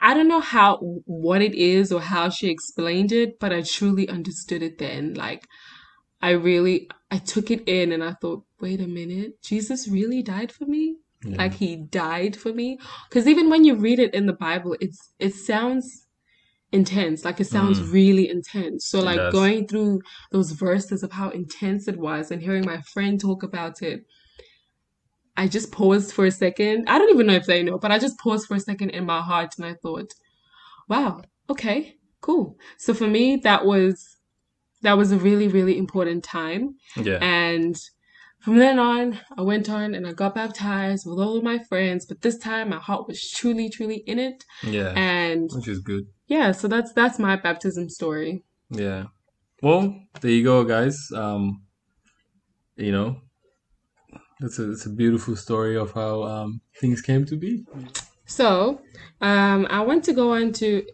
I 0.00 0.14
don't 0.14 0.28
know 0.28 0.40
how, 0.40 0.78
what 0.78 1.40
it 1.40 1.54
is 1.54 1.92
or 1.92 2.00
how 2.00 2.30
she 2.30 2.48
explained 2.48 3.12
it, 3.12 3.38
but 3.38 3.52
I 3.52 3.62
truly 3.62 4.08
understood 4.08 4.62
it 4.62 4.78
then. 4.78 5.14
Like, 5.14 5.46
I 6.20 6.30
really, 6.30 6.88
I 7.10 7.18
took 7.18 7.50
it 7.50 7.68
in 7.68 7.92
and 7.92 8.02
I 8.02 8.14
thought, 8.20 8.44
wait 8.60 8.80
a 8.80 8.88
minute, 8.88 9.40
Jesus 9.42 9.86
really 9.86 10.22
died 10.22 10.50
for 10.50 10.66
me? 10.66 10.96
Yeah. 11.24 11.36
Like 11.36 11.54
he 11.54 11.76
died 11.76 12.36
for 12.36 12.52
me? 12.52 12.78
Because 13.08 13.28
even 13.28 13.50
when 13.50 13.64
you 13.64 13.76
read 13.76 13.98
it 13.98 14.14
in 14.14 14.26
the 14.26 14.32
Bible, 14.32 14.76
it's, 14.80 15.12
it 15.18 15.34
sounds 15.34 16.07
intense. 16.72 17.24
Like 17.24 17.40
it 17.40 17.46
sounds 17.46 17.80
Mm. 17.80 17.92
really 17.92 18.28
intense. 18.28 18.86
So 18.86 18.98
It 18.98 19.04
like 19.04 19.16
does. 19.16 19.32
going 19.32 19.66
through 19.66 20.02
those 20.32 20.50
verses 20.52 21.02
of 21.02 21.12
how 21.12 21.30
intense 21.30 21.88
it 21.88 21.96
was 21.98 22.30
and 22.30 22.42
hearing 22.42 22.64
my 22.66 22.80
friend 22.92 23.18
talk 23.20 23.42
about 23.42 23.80
it, 23.82 24.04
I 25.36 25.46
just 25.48 25.70
paused 25.72 26.12
for 26.12 26.26
a 26.26 26.30
second. 26.30 26.88
I 26.88 26.98
don't 26.98 27.10
even 27.14 27.26
know 27.26 27.34
if 27.34 27.46
they 27.46 27.62
know, 27.62 27.78
but 27.78 27.92
I 27.92 27.98
just 27.98 28.18
paused 28.18 28.46
for 28.48 28.56
a 28.56 28.60
second 28.60 28.90
in 28.90 29.06
my 29.06 29.20
heart 29.22 29.54
and 29.56 29.64
I 29.66 29.74
thought, 29.74 30.12
wow, 30.88 31.22
okay, 31.48 31.96
cool. 32.20 32.58
So 32.76 32.92
for 32.92 33.06
me, 33.06 33.36
that 33.36 33.64
was 33.64 34.16
that 34.82 34.96
was 34.96 35.10
a 35.10 35.16
really, 35.18 35.48
really 35.48 35.76
important 35.76 36.22
time. 36.22 36.76
yeah. 36.96 37.18
And 37.20 37.76
from 38.40 38.58
then 38.58 38.78
on, 38.78 39.18
I 39.36 39.42
went 39.42 39.68
on 39.68 39.92
and 39.94 40.06
I 40.06 40.12
got 40.12 40.36
baptized 40.36 41.04
with 41.04 41.18
all 41.18 41.36
of 41.38 41.42
my 41.42 41.58
friends. 41.58 42.06
But 42.06 42.20
this 42.20 42.38
time, 42.38 42.68
my 42.68 42.76
heart 42.78 43.08
was 43.08 43.28
truly, 43.28 43.68
truly 43.70 43.96
in 44.06 44.20
it. 44.20 44.44
Yeah. 44.62 44.92
And 44.96 45.50
Which 45.52 45.66
is 45.66 45.80
good. 45.80 46.06
Yeah, 46.28 46.52
so 46.52 46.68
that's 46.68 46.92
that's 46.92 47.18
my 47.18 47.36
baptism 47.36 47.88
story. 47.88 48.44
Yeah. 48.70 49.04
Well, 49.62 49.94
there 50.20 50.30
you 50.30 50.44
go, 50.44 50.62
guys. 50.64 50.96
Um, 51.14 51.62
you 52.76 52.92
know, 52.92 53.16
it's 54.40 54.58
a 54.58 54.70
it's 54.70 54.86
a 54.86 54.90
beautiful 54.90 55.36
story 55.36 55.76
of 55.76 55.92
how 55.92 56.22
um 56.22 56.60
things 56.80 57.00
came 57.02 57.24
to 57.26 57.36
be. 57.36 57.64
So, 58.26 58.82
um, 59.20 59.66
I 59.70 59.80
want 59.80 60.04
to 60.04 60.12
go 60.12 60.32
on 60.34 60.52
to 60.54 60.84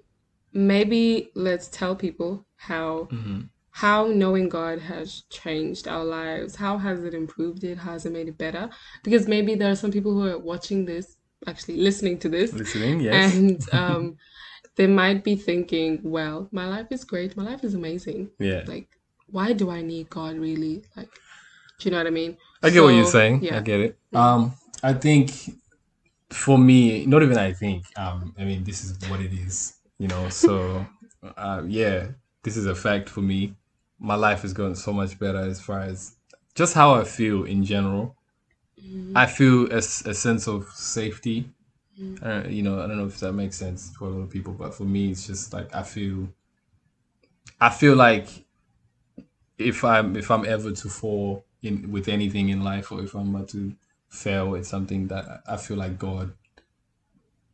maybe 0.53 1.31
let's 1.35 1.69
tell 1.69 1.95
people 1.97 2.47
how 2.57 3.09
Mm-hmm. 3.13 3.41
how 3.71 4.07
knowing 4.07 4.49
God 4.49 4.79
has 4.79 5.25
changed 5.31 5.89
our 5.89 6.05
lives. 6.05 6.55
How 6.57 6.79
has 6.79 7.03
it 7.05 7.13
improved 7.13 7.65
it? 7.65 7.77
How 7.79 7.93
has 7.93 8.07
it 8.07 8.13
made 8.13 8.29
it 8.29 8.39
better? 8.39 8.71
Because 9.03 9.27
maybe 9.29 9.57
there 9.57 9.71
are 9.73 9.77
some 9.77 9.91
people 9.91 10.13
who 10.13 10.27
are 10.29 10.39
watching 10.39 10.85
this, 10.85 11.17
actually 11.49 11.79
listening 11.79 12.19
to 12.21 12.29
this, 12.29 12.53
Listening, 12.53 13.01
yes. 13.01 13.35
and 13.35 13.61
um, 13.83 14.17
they 14.77 14.87
might 14.87 15.23
be 15.25 15.37
thinking, 15.37 16.01
"Well, 16.03 16.49
my 16.53 16.67
life 16.69 16.89
is 16.91 17.05
great. 17.05 17.37
My 17.37 17.45
life 17.45 17.65
is 17.65 17.75
amazing. 17.75 18.31
yeah. 18.39 18.63
Like, 18.67 18.89
why 19.31 19.53
do 19.53 19.71
I 19.71 19.83
need 19.83 20.11
God 20.11 20.37
really? 20.37 20.83
Like, 20.97 21.11
do 21.79 21.89
you 21.89 21.91
know 21.91 21.99
what 21.99 22.07
I 22.07 22.11
mean?" 22.11 22.37
I 22.63 22.71
get 22.71 22.83
what 22.83 22.95
you're 22.95 23.07
saying. 23.07 23.43
Yeah. 23.43 23.59
I 23.59 23.61
get 23.61 23.81
it. 23.81 23.99
Um, 24.13 24.55
I 24.83 24.93
think 24.95 25.33
for 26.31 26.59
me, 26.59 27.07
not 27.07 27.23
even 27.23 27.39
I 27.39 27.53
think. 27.53 27.85
Um, 27.97 28.35
I 28.39 28.45
mean, 28.45 28.65
this 28.65 28.85
is 28.85 28.99
what 29.09 29.21
it 29.21 29.33
is. 29.33 29.75
You 29.99 30.09
know. 30.09 30.29
So, 30.29 30.85
uh, 31.37 31.63
yeah, 31.67 32.09
this 32.43 32.57
is 32.57 32.67
a 32.67 32.75
fact 32.75 33.09
for 33.09 33.21
me. 33.21 33.55
My 33.99 34.17
life 34.17 34.43
has 34.43 34.53
gotten 34.53 34.75
so 34.75 34.93
much 34.93 35.19
better 35.19 35.39
as 35.39 35.61
far 35.61 35.81
as 35.81 36.17
just 36.55 36.75
how 36.75 36.95
I 36.95 37.05
feel 37.05 37.45
in 37.45 37.65
general. 37.65 38.17
I 39.15 39.27
feel 39.27 39.73
a 39.73 39.81
sense 39.81 40.47
of 40.47 40.69
safety. 40.75 41.49
Uh, 42.23 42.43
you 42.49 42.63
know, 42.63 42.83
I 42.83 42.87
don't 42.87 42.99
know 42.99 43.07
if 43.07 43.21
that 43.21 43.33
makes 43.33 43.57
sense 43.57 43.93
for 43.97 44.07
a 44.07 44.11
lot 44.11 44.23
of 44.23 44.31
people, 44.31 44.53
but 44.53 44.75
for 44.75 44.85
me, 44.85 45.11
it's 45.11 45.27
just 45.27 45.53
like 45.53 45.75
I 45.75 45.83
feel. 45.83 46.29
I 47.61 47.71
feel 47.71 47.95
like 47.95 48.27
if 49.59 49.85
I'm 49.85 50.17
if 50.17 50.31
I'm 50.31 50.45
ever 50.45 50.73
to 50.73 50.89
fall 50.89 51.45
in 51.63 51.91
with 51.93 52.09
anything 52.09 52.49
in 52.49 52.63
life, 52.63 52.91
or 52.91 53.03
if 53.03 53.15
I'm 53.15 53.35
about 53.35 53.49
to 53.51 53.75
fail 54.09 54.57
at 54.57 54.67
something, 54.67 55.09
that 55.09 55.43
I 55.47 55.57
feel 55.57 55.77
like 55.77 55.99
God, 55.99 56.33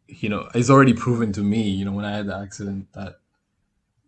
you 0.08 0.28
know, 0.28 0.48
it's 0.54 0.70
already 0.70 0.94
proven 0.94 1.32
to 1.32 1.42
me. 1.42 1.68
You 1.68 1.84
know, 1.84 1.92
when 1.92 2.04
I 2.04 2.16
had 2.16 2.26
the 2.26 2.36
accident, 2.36 2.92
that 2.94 3.20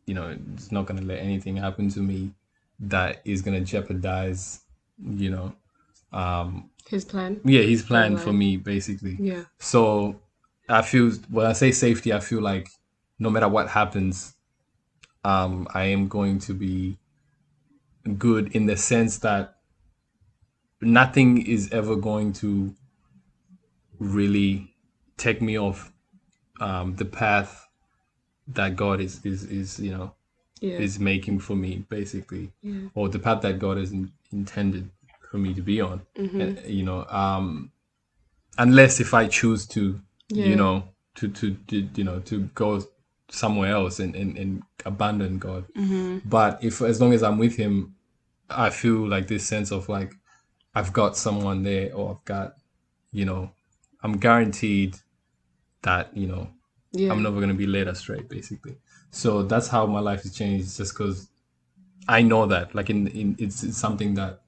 you 0.06 0.14
know, 0.14 0.36
it's 0.54 0.72
not 0.72 0.86
gonna 0.86 1.02
let 1.02 1.18
anything 1.18 1.56
happen 1.56 1.88
to 1.90 2.00
me 2.00 2.32
that 2.80 3.20
is 3.24 3.42
gonna 3.42 3.60
jeopardize, 3.60 4.60
you 5.04 5.30
know, 5.30 5.54
um, 6.12 6.70
His 6.88 7.04
plan. 7.04 7.40
yeah, 7.44 7.62
his 7.62 7.82
plan 7.82 8.16
for 8.16 8.32
me 8.32 8.56
basically. 8.56 9.16
Yeah. 9.18 9.44
So 9.58 10.20
I 10.68 10.82
feel 10.82 11.10
when 11.30 11.46
I 11.46 11.52
say 11.52 11.72
safety, 11.72 12.12
I 12.12 12.20
feel 12.20 12.40
like 12.42 12.68
no 13.18 13.30
matter 13.30 13.48
what 13.48 13.68
happens, 13.68 14.34
um, 15.24 15.68
I 15.74 15.84
am 15.84 16.08
going 16.08 16.38
to 16.40 16.54
be 16.54 16.98
good 18.18 18.54
in 18.56 18.66
the 18.66 18.76
sense 18.76 19.18
that 19.18 19.56
nothing 20.80 21.46
is 21.46 21.70
ever 21.72 21.94
going 21.96 22.32
to 22.32 22.74
really 23.98 24.74
take 25.16 25.40
me 25.40 25.58
off 25.58 25.92
um, 26.60 26.96
the 26.96 27.04
path 27.04 27.68
that 28.48 28.74
God 28.76 29.00
is 29.00 29.24
is 29.24 29.44
is 29.44 29.78
you 29.78 29.92
know 29.92 30.12
Yeah. 30.60 30.78
is 30.78 30.98
making 30.98 31.38
for 31.40 31.54
me 31.56 31.84
basically 31.88 32.52
yeah. 32.62 32.88
or 32.94 33.08
the 33.08 33.18
path 33.18 33.42
that 33.42 33.58
God 33.58 33.76
has 33.78 33.92
in, 33.92 34.10
intended 34.32 34.90
for 35.32 35.38
me 35.38 35.54
to 35.54 35.62
be 35.62 35.80
on. 35.80 36.02
Mhm. 36.16 36.40
Uh, 36.40 36.68
you 36.68 36.84
know, 36.84 37.04
um, 37.06 37.72
unless 38.58 39.00
if 39.00 39.14
I 39.14 39.26
choose 39.28 39.66
to, 39.68 40.00
Yeah. 40.28 40.44
you 40.46 40.56
know, 40.56 40.84
to, 41.16 41.28
to, 41.28 41.54
to 41.68 41.88
you 41.94 42.04
know 42.04 42.20
to 42.20 42.40
go 42.54 42.82
somewhere 43.30 43.72
else 43.72 43.98
and, 43.98 44.14
and, 44.14 44.36
and 44.38 44.62
abandon 44.84 45.38
God. 45.38 45.64
hmm 45.74 46.18
But 46.24 46.62
if 46.62 46.82
as 46.82 47.00
long 47.00 47.12
as 47.14 47.22
I'm 47.22 47.38
with 47.38 47.56
Him, 47.56 47.94
I 48.50 48.68
feel 48.70 49.08
like 49.08 49.26
this 49.26 49.46
sense 49.46 49.72
of 49.72 49.88
like 49.88 50.12
I've 50.74 50.92
got 50.92 51.16
someone 51.16 51.62
there, 51.62 51.94
or 51.94 52.10
I've 52.12 52.24
got, 52.26 52.56
you 53.10 53.24
know, 53.24 53.50
I'm 54.02 54.18
guaranteed 54.18 54.96
that 55.82 56.14
you 56.16 56.26
know 56.26 56.48
Yeah. 56.92 57.10
I'm 57.12 57.22
never 57.22 57.40
gonna 57.40 57.54
be 57.54 57.66
led 57.66 57.88
astray, 57.88 58.20
basically. 58.20 58.76
So 59.10 59.42
that's 59.44 59.68
how 59.68 59.86
my 59.86 60.00
life 60.00 60.22
has 60.24 60.34
changed, 60.34 60.76
just 60.76 60.92
because 60.92 61.28
I 62.08 62.22
know 62.22 62.46
that, 62.46 62.74
like, 62.74 62.90
in, 62.90 63.06
in 63.08 63.36
it's, 63.38 63.62
it's 63.62 63.78
something 63.78 64.14
that 64.14 64.41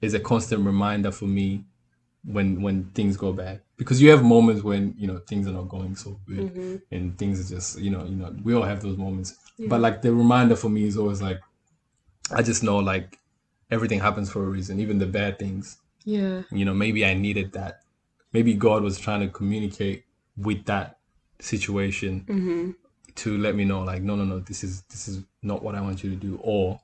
is 0.00 0.14
a 0.14 0.20
constant 0.20 0.64
reminder 0.64 1.10
for 1.10 1.26
me 1.26 1.64
when 2.24 2.62
when 2.62 2.84
things 2.90 3.16
go 3.16 3.32
bad. 3.32 3.60
Because 3.76 4.00
you 4.00 4.10
have 4.10 4.22
moments 4.22 4.62
when 4.62 4.94
you 4.96 5.06
know 5.06 5.18
things 5.18 5.46
are 5.46 5.52
not 5.52 5.68
going 5.68 5.96
so 5.96 6.18
good 6.26 6.54
mm-hmm. 6.54 6.76
and 6.90 7.18
things 7.18 7.40
are 7.40 7.56
just 7.56 7.78
you 7.78 7.90
know 7.90 8.04
you 8.04 8.16
know 8.16 8.34
we 8.42 8.54
all 8.54 8.62
have 8.62 8.82
those 8.82 8.96
moments. 8.96 9.36
But 9.58 9.80
like 9.80 10.02
the 10.02 10.12
reminder 10.12 10.56
for 10.56 10.68
me 10.68 10.84
is 10.84 10.96
always 10.96 11.22
like 11.22 11.40
i 12.30 12.42
just 12.42 12.62
know 12.62 12.78
like 12.78 13.18
everything 13.70 14.00
happens 14.00 14.30
for 14.30 14.42
a 14.42 14.48
reason 14.48 14.80
even 14.80 14.98
the 14.98 15.06
bad 15.06 15.38
things. 15.38 15.78
Yeah. 16.06 16.42
you 16.50 16.66
know 16.66 16.74
maybe 16.74 17.04
i 17.04 17.14
needed 17.14 17.52
that. 17.52 17.80
Maybe 18.32 18.54
god 18.54 18.82
was 18.82 18.98
trying 18.98 19.20
to 19.20 19.28
communicate 19.28 20.04
with 20.36 20.64
that 20.66 20.98
situation 21.40 22.24
mm-hmm. 22.28 22.70
to 23.14 23.38
let 23.38 23.54
me 23.54 23.64
know 23.64 23.82
like 23.82 24.02
no 24.02 24.16
no 24.16 24.24
no 24.24 24.40
this 24.40 24.64
is 24.64 24.82
this 24.82 25.08
is 25.08 25.24
not 25.42 25.62
what 25.62 25.74
i 25.74 25.80
want 25.80 26.02
you 26.02 26.10
to 26.10 26.16
do. 26.16 26.38
Or 26.42 26.80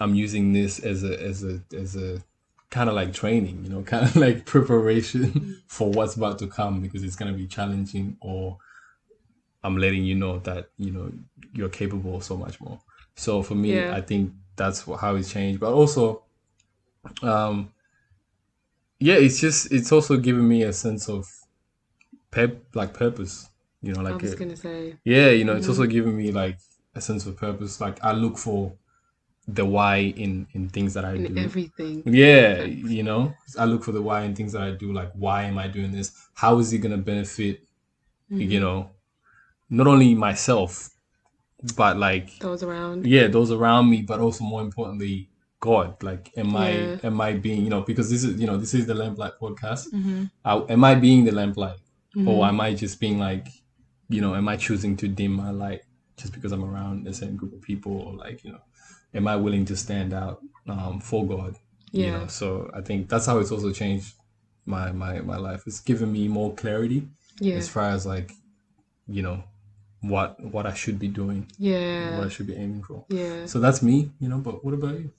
i'm 0.00 0.14
using 0.14 0.52
this 0.52 0.78
as 0.80 1.04
a 1.04 1.20
as 1.22 1.44
a 1.44 1.60
as 1.76 1.96
a 1.96 2.22
kind 2.70 2.88
of 2.88 2.94
like 2.94 3.12
training 3.12 3.62
you 3.64 3.70
know 3.70 3.82
kind 3.92 4.04
of 4.06 4.16
like 4.16 4.44
preparation 4.44 5.60
for 5.68 5.90
what's 5.90 6.16
about 6.16 6.38
to 6.38 6.46
come 6.46 6.80
because 6.80 7.02
it's 7.04 7.16
going 7.16 7.30
to 7.32 7.36
be 7.38 7.46
challenging 7.46 8.16
or 8.20 8.58
i'm 9.62 9.76
letting 9.78 10.04
you 10.04 10.14
know 10.14 10.38
that 10.40 10.68
you 10.78 10.90
know 10.90 11.10
you're 11.52 11.68
capable 11.68 12.16
of 12.16 12.24
so 12.24 12.36
much 12.36 12.60
more. 12.60 12.80
So 13.14 13.42
for 13.42 13.54
me 13.54 13.74
Yeah. 13.76 13.94
i 13.94 14.00
think 14.00 14.32
that's 14.56 14.80
how 15.00 15.14
it's 15.14 15.30
changed. 15.32 15.60
But 15.60 15.72
also 15.72 16.22
um 17.22 17.70
yeah 18.98 19.14
it's 19.14 19.40
just 19.40 19.70
it's 19.72 19.92
also 19.92 20.16
given 20.16 20.48
me 20.48 20.62
a 20.62 20.72
sense 20.72 21.08
of 21.08 21.28
pep 22.30 22.56
like 22.74 22.92
purpose 22.94 23.48
you 23.82 23.92
know 23.92 24.02
like 24.02 24.14
I 24.14 24.16
was 24.16 24.32
a- 24.32 24.36
gonna 24.36 24.56
say. 24.56 24.96
yeah 25.04 25.28
you 25.30 25.44
know 25.44 25.54
it's 25.54 25.68
also 25.68 25.86
given 25.86 26.16
me 26.16 26.32
like 26.32 26.58
a 26.96 27.00
sense 27.00 27.26
of 27.26 27.36
purpose. 27.36 27.80
Like 27.80 28.02
i 28.04 28.12
look 28.12 28.38
for 28.38 28.72
the 29.46 29.64
why 29.64 29.96
in 29.98 30.46
in 30.52 30.68
things 30.70 30.94
that 30.94 31.04
i 31.04 31.14
In 31.14 31.34
do. 31.34 31.40
everything. 31.42 32.02
yeah 32.06 32.62
you 32.62 33.02
know 33.02 33.34
i 33.58 33.64
look 33.66 33.84
for 33.84 33.92
the 33.92 34.00
why 34.00 34.22
in 34.22 34.34
things 34.34 34.52
that 34.52 34.62
i 34.62 34.70
do 34.70 34.92
like 34.92 35.12
why 35.14 35.44
am 35.44 35.58
i 35.58 35.68
doing 35.68 35.92
this? 35.92 36.12
How 36.34 36.58
is 36.58 36.72
it 36.72 36.78
going 36.78 36.92
to 36.92 36.98
benefit 36.98 37.62
you 38.30 38.46
mm-hmm. 38.48 38.60
know 38.62 38.90
not 39.68 39.86
only 39.86 40.14
myself 40.14 40.90
but 41.76 41.96
like 41.98 42.38
Those 42.38 42.62
around. 42.62 43.06
yeah 43.06 43.26
those 43.28 43.50
around 43.50 43.90
me 43.90 44.02
but 44.02 44.20
also 44.20 44.44
more 44.44 44.62
importantly 44.62 45.28
god. 45.60 46.02
Like 46.02 46.30
am 46.36 46.56
i 46.56 46.70
am 47.02 47.20
i 47.20 47.32
being 47.32 47.62
you 47.64 47.70
know 47.70 47.82
because 47.82 48.10
this 48.10 48.22
is 48.24 48.38
you 48.40 48.46
know 48.46 48.56
this 48.56 48.74
is 48.74 48.86
the 48.86 48.94
lamplight 48.94 49.32
podcast. 49.40 49.92
Mm-hmm. 49.92 50.24
I- 50.44 50.64
am 50.72 50.84
i 50.84 50.94
being 50.94 51.24
the 51.24 51.32
lamplight? 51.32 51.78
Or 52.16 52.20
mm-hmm. 52.20 52.44
am 52.44 52.60
i 52.60 52.74
just 52.74 53.00
being 53.00 53.18
like 53.18 53.48
you 54.08 54.20
know 54.20 54.34
am 54.34 54.48
i 54.48 54.56
choosing 54.56 54.96
to 54.98 55.08
dim 55.08 55.32
my 55.32 55.50
light 55.50 55.82
just 56.16 56.32
because 56.32 56.52
i'm 56.52 56.64
around 56.64 57.04
the 57.04 57.14
same 57.14 57.34
group 57.36 57.52
of 57.54 57.60
people 57.62 57.92
or 58.02 58.12
like 58.14 58.44
you 58.44 58.52
know 58.52 58.60
am 59.14 59.26
i 59.28 59.36
willing 59.36 59.64
to 59.64 59.76
stand 59.76 60.12
out 60.12 60.40
um, 60.68 61.00
for 61.00 61.26
god 61.26 61.54
you 61.92 62.04
Yeah. 62.04 62.18
know 62.18 62.26
so 62.26 62.70
i 62.74 62.80
think 62.80 63.08
that's 63.08 63.26
how 63.26 63.38
it's 63.38 63.52
also 63.52 63.70
changed 63.72 64.14
my 64.66 64.92
my 64.92 65.20
my 65.20 65.36
life 65.36 65.62
it's 65.66 65.80
given 65.80 66.10
me 66.12 66.28
more 66.28 66.54
clarity 66.54 67.00
Yeah. 67.40 67.56
as 67.56 67.68
far 67.68 67.90
as 67.90 68.06
like 68.06 68.32
you 69.06 69.22
know 69.22 69.44
what 70.00 70.38
what 70.54 70.66
i 70.66 70.74
should 70.74 70.98
be 70.98 71.08
doing 71.08 71.46
Yeah. 71.58 72.16
what 72.18 72.26
i 72.26 72.30
should 72.30 72.46
be 72.46 72.54
aiming 72.54 72.82
for 72.82 73.04
Yeah. 73.08 73.46
so 73.46 73.58
that's 73.60 73.80
me, 73.82 74.10
you 74.20 74.28
know. 74.28 74.38
But 74.38 74.56
what 74.64 74.74
about 74.74 74.96
you? 75.00 75.10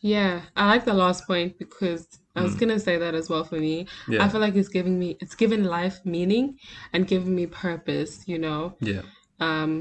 Yeah. 0.00 0.42
I 0.56 0.66
like 0.72 0.84
the 0.84 0.94
last 0.94 1.26
point 1.26 1.58
because 1.58 2.06
I 2.36 2.42
was 2.42 2.54
gonna 2.54 2.78
say 2.78 2.96
that 2.98 3.14
as 3.14 3.26
well 3.30 3.44
for 3.44 3.58
me. 3.68 3.86
Yeah. 4.08 4.22
I 4.24 4.28
feel 4.28 4.40
like 4.46 4.54
it's 4.54 4.68
giving 4.68 4.98
me 4.98 5.16
it's 5.22 5.34
given 5.34 5.64
life 5.64 5.96
meaning 6.04 6.58
and 6.92 7.06
giving 7.06 7.34
me 7.34 7.46
purpose, 7.46 8.12
you 8.26 8.38
know. 8.38 8.76
Yeah, 8.80 9.02
um, 9.40 9.72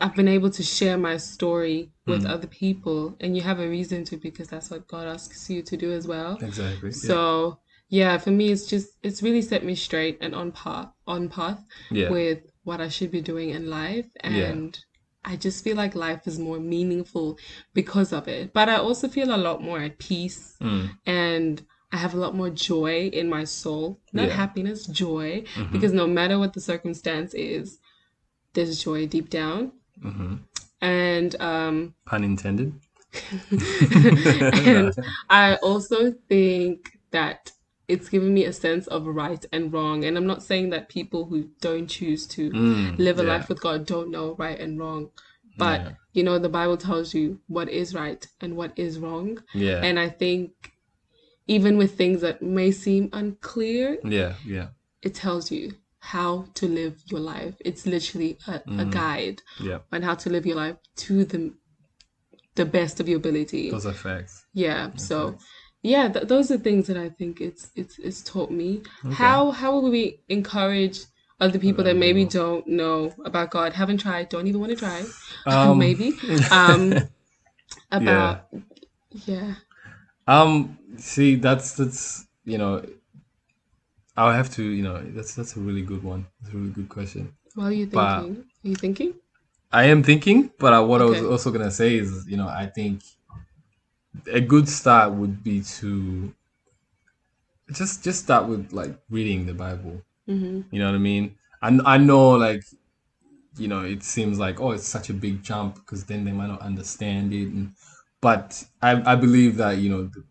I've 0.00 0.14
been 0.16 0.28
able 0.28 0.50
to 0.50 0.62
share 0.62 0.96
my 0.98 1.16
story 1.18 1.90
with 2.06 2.24
other 2.26 2.46
people, 2.48 3.16
and 3.20 3.36
you 3.36 3.42
have 3.42 3.60
a 3.60 3.68
reason 3.68 4.04
to 4.06 4.16
because 4.16 4.48
that's 4.48 4.70
what 4.70 4.86
God 4.88 5.06
asks 5.06 5.48
you 5.48 5.62
to 5.62 5.76
do 5.76 5.92
as 5.92 6.06
well. 6.06 6.38
exactly. 6.42 6.90
So 6.92 7.58
yeah, 7.88 8.18
for 8.18 8.30
me, 8.30 8.50
it's 8.50 8.66
just 8.66 8.88
it's 9.02 9.22
really 9.22 9.42
set 9.42 9.64
me 9.64 9.74
straight 9.74 10.18
and 10.20 10.34
on 10.34 10.52
path 10.52 10.88
on 11.06 11.28
path 11.28 11.60
yeah, 11.90 12.10
with 12.10 12.40
what 12.64 12.80
I 12.80 12.88
should 12.88 13.10
be 13.10 13.20
doing 13.20 13.50
in 13.50 13.70
life, 13.70 14.06
and 14.20 14.78
I 15.24 15.36
just 15.36 15.62
feel 15.64 15.76
like 15.76 15.94
life 15.94 16.26
is 16.26 16.38
more 16.38 16.58
meaningful 16.58 17.38
because 17.72 18.12
of 18.12 18.26
it. 18.28 18.52
But 18.52 18.68
I 18.68 18.76
also 18.76 19.06
feel 19.08 19.34
a 19.34 19.38
lot 19.48 19.62
more 19.62 19.80
at 19.80 19.98
peace, 19.98 20.56
Mm. 20.60 20.90
and 21.06 21.62
I 21.92 21.96
have 21.98 22.14
a 22.14 22.18
lot 22.18 22.34
more 22.34 22.50
joy 22.50 23.08
in 23.12 23.28
my 23.30 23.44
soul. 23.44 24.00
Not 24.12 24.22
Yeah. 24.24 24.28
Mm-hmm. 24.30 24.38
happiness, 24.40 24.86
joy, 24.86 25.44
because 25.72 25.92
no 25.92 26.06
matter 26.08 26.38
what 26.38 26.52
the 26.54 26.60
circumstance 26.60 27.32
is, 27.34 27.78
there's 28.54 28.82
joy 28.82 29.06
deep 29.06 29.30
down. 29.30 29.72
Hmm 30.02 30.36
And 30.80 31.40
um, 31.40 31.94
pun 32.06 32.24
intended. 32.24 32.72
and 33.50 34.92
I 35.30 35.56
also 35.62 36.12
think 36.28 36.98
that 37.10 37.52
it's 37.86 38.08
given 38.08 38.32
me 38.34 38.44
a 38.44 38.52
sense 38.52 38.86
of 38.88 39.06
right 39.06 39.44
and 39.52 39.72
wrong. 39.72 40.04
And 40.04 40.16
I'm 40.16 40.26
not 40.26 40.42
saying 40.42 40.70
that 40.70 40.88
people 40.88 41.26
who 41.26 41.50
don't 41.60 41.86
choose 41.86 42.26
to 42.28 42.50
Mm, 42.50 42.98
live 42.98 43.18
a 43.18 43.22
yeah. 43.22 43.28
life 43.28 43.48
with 43.48 43.60
God 43.60 43.86
don't 43.86 44.10
know 44.10 44.34
right 44.36 44.58
and 44.58 44.78
wrong. 44.78 45.10
But 45.58 45.80
Yeah. 45.82 45.90
you 46.12 46.22
know, 46.22 46.38
the 46.38 46.48
Bible 46.48 46.76
tells 46.76 47.14
you 47.14 47.40
what 47.48 47.68
is 47.68 47.94
right 47.94 48.26
and 48.40 48.56
what 48.56 48.72
is 48.78 48.98
wrong. 48.98 49.38
Yeah, 49.54 49.80
And 49.84 49.98
I 49.98 50.08
think 50.08 50.72
even 51.46 51.76
with 51.76 51.96
things 51.96 52.20
that 52.22 52.42
may 52.42 52.70
seem 52.70 53.10
unclear, 53.12 53.98
yeah, 54.04 54.34
yeah, 54.46 54.68
it 55.02 55.14
tells 55.14 55.50
you 55.50 55.74
how 56.12 56.46
to 56.54 56.68
live 56.68 57.02
your 57.06 57.20
life. 57.20 57.54
It's 57.64 57.86
literally 57.86 58.38
a, 58.46 58.60
Mm. 58.60 58.82
a 58.82 58.84
guide 58.84 59.42
yeah. 59.60 59.78
on 59.92 60.02
how 60.02 60.14
to 60.14 60.28
live 60.30 60.44
your 60.46 60.56
life 60.56 60.76
to 60.96 61.24
the 61.24 61.54
the 62.56 62.64
best 62.64 63.00
of 63.00 63.08
your 63.08 63.16
ability. 63.16 63.70
Those 63.70 63.86
are 63.86 63.92
facts. 63.92 64.44
Yeah. 64.52 64.90
So, 64.94 65.38
yeah, 65.82 66.08
th- 66.08 66.28
those 66.28 66.52
are 66.52 66.58
things 66.58 66.86
that 66.86 66.96
I 66.96 67.08
think 67.08 67.40
it's 67.40 67.70
it's 67.74 67.98
it's 67.98 68.22
taught 68.22 68.50
me. 68.50 68.82
How 69.22 69.50
how 69.50 69.70
will 69.80 69.90
we 69.90 70.20
encourage 70.28 71.00
other 71.40 71.58
people 71.58 71.82
that 71.84 71.96
maybe 71.96 72.24
don't 72.24 72.64
know 72.68 73.12
about 73.24 73.50
God, 73.50 73.72
haven't 73.72 73.98
tried, 73.98 74.28
don't 74.28 74.46
even 74.46 74.60
want 74.60 74.70
to 74.70 74.76
try, 74.76 75.02
Um, 75.46 75.78
maybe, 75.86 76.12
um, 76.50 76.94
about 77.90 78.46
yeah. 79.26 79.54
Um, 80.26 80.78
see, 80.96 81.34
that's 81.36 81.72
that's 81.72 82.26
you 82.44 82.58
know, 82.58 82.84
I'll 84.16 84.32
have 84.32 84.50
to 84.54 84.62
you 84.62 84.82
know 84.82 85.02
that's 85.02 85.34
that's 85.34 85.56
a 85.56 85.60
really 85.60 85.82
good 85.82 86.02
one. 86.02 86.26
That's 86.40 86.54
a 86.54 86.56
really 86.58 86.70
good 86.72 86.88
question. 86.88 87.34
What 87.54 87.66
are 87.66 87.72
you 87.72 87.86
But- 87.86 88.22
thinking? 88.22 88.44
Are 88.64 88.68
you 88.68 88.76
thinking? 88.76 89.14
I 89.72 89.84
am 89.86 90.04
thinking, 90.04 90.52
but 90.60 90.72
I, 90.72 90.78
what 90.78 91.02
I 91.02 91.04
was 91.04 91.20
also 91.22 91.50
gonna 91.50 91.70
say 91.70 91.96
is, 91.96 92.26
you 92.28 92.36
know, 92.36 92.46
I 92.46 92.66
think 92.66 93.02
a 94.32 94.40
good 94.40 94.68
start 94.68 95.12
would 95.12 95.42
be 95.42 95.62
to 95.62 96.32
just 97.72 98.04
just 98.04 98.22
start 98.22 98.46
with 98.46 98.72
like 98.72 98.96
reading 99.10 99.46
the 99.46 99.54
Bible. 99.54 100.00
Mm-hmm. 100.28 100.60
You 100.70 100.78
know 100.78 100.86
what 100.86 100.94
I 100.94 100.98
mean? 100.98 101.34
I 101.60 101.76
I 101.84 101.96
know 101.98 102.30
like 102.30 102.62
you 103.58 103.68
know 103.68 103.82
it 103.82 104.02
seems 104.04 104.38
like 104.38 104.60
oh 104.60 104.70
it's 104.72 104.86
such 104.86 105.10
a 105.10 105.14
big 105.14 105.42
jump 105.42 105.74
because 105.76 106.04
then 106.04 106.24
they 106.24 106.32
might 106.32 106.48
not 106.48 106.60
understand 106.60 107.32
it, 107.32 107.48
and, 107.48 107.72
but 108.20 108.64
I 108.80 109.12
I 109.12 109.16
believe 109.16 109.56
that 109.56 109.78
you 109.78 109.90
know 109.90 110.04
the, 110.04 110.22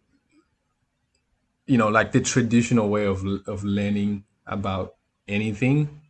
you 1.66 1.78
know 1.78 1.88
like 1.90 2.12
the 2.12 2.22
traditional 2.22 2.90
way 2.90 3.06
of 3.06 3.24
of 3.48 3.64
learning 3.64 4.24
about 4.48 4.96
anything 5.28 6.02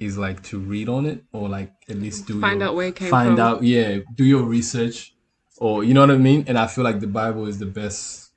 is 0.00 0.16
like 0.18 0.42
to 0.42 0.58
read 0.58 0.88
on 0.88 1.06
it 1.06 1.22
or 1.32 1.48
like 1.48 1.70
at 1.88 1.96
least 1.96 2.26
do 2.26 2.40
Find 2.40 2.60
your- 2.60 2.70
out 2.70 2.74
where 2.76 2.88
it 2.88 2.96
came 2.96 3.10
find 3.10 3.36
from. 3.36 3.40
out 3.40 3.62
yeah 3.62 3.98
do 4.14 4.24
your 4.24 4.42
research 4.42 5.14
or 5.58 5.84
you 5.84 5.94
know 5.94 6.00
what 6.00 6.10
I 6.10 6.16
mean 6.18 6.44
and 6.48 6.58
I 6.58 6.66
feel 6.66 6.84
like 6.84 7.00
the 7.00 7.06
Bible 7.06 7.46
is 7.46 7.58
the 7.58 7.66
best 7.66 8.30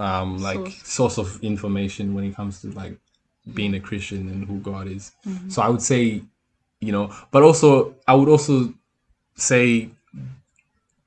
um 0.00 0.38
like 0.38 0.56
Source. 0.58 0.88
source 0.88 1.18
of 1.18 1.42
information 1.44 2.14
when 2.14 2.24
it 2.24 2.34
comes 2.34 2.60
to 2.62 2.70
like 2.72 2.98
being 3.52 3.74
a 3.74 3.80
Christian 3.80 4.28
and 4.28 4.44
who 4.48 4.58
God 4.58 4.88
is. 4.88 5.12
Mm-hmm. 5.28 5.50
So 5.50 5.60
I 5.62 5.68
would 5.68 5.82
say, 5.82 6.22
you 6.80 6.92
know, 6.92 7.14
but 7.30 7.42
also 7.42 7.94
I 8.08 8.14
would 8.14 8.28
also 8.28 8.72
say 9.36 9.90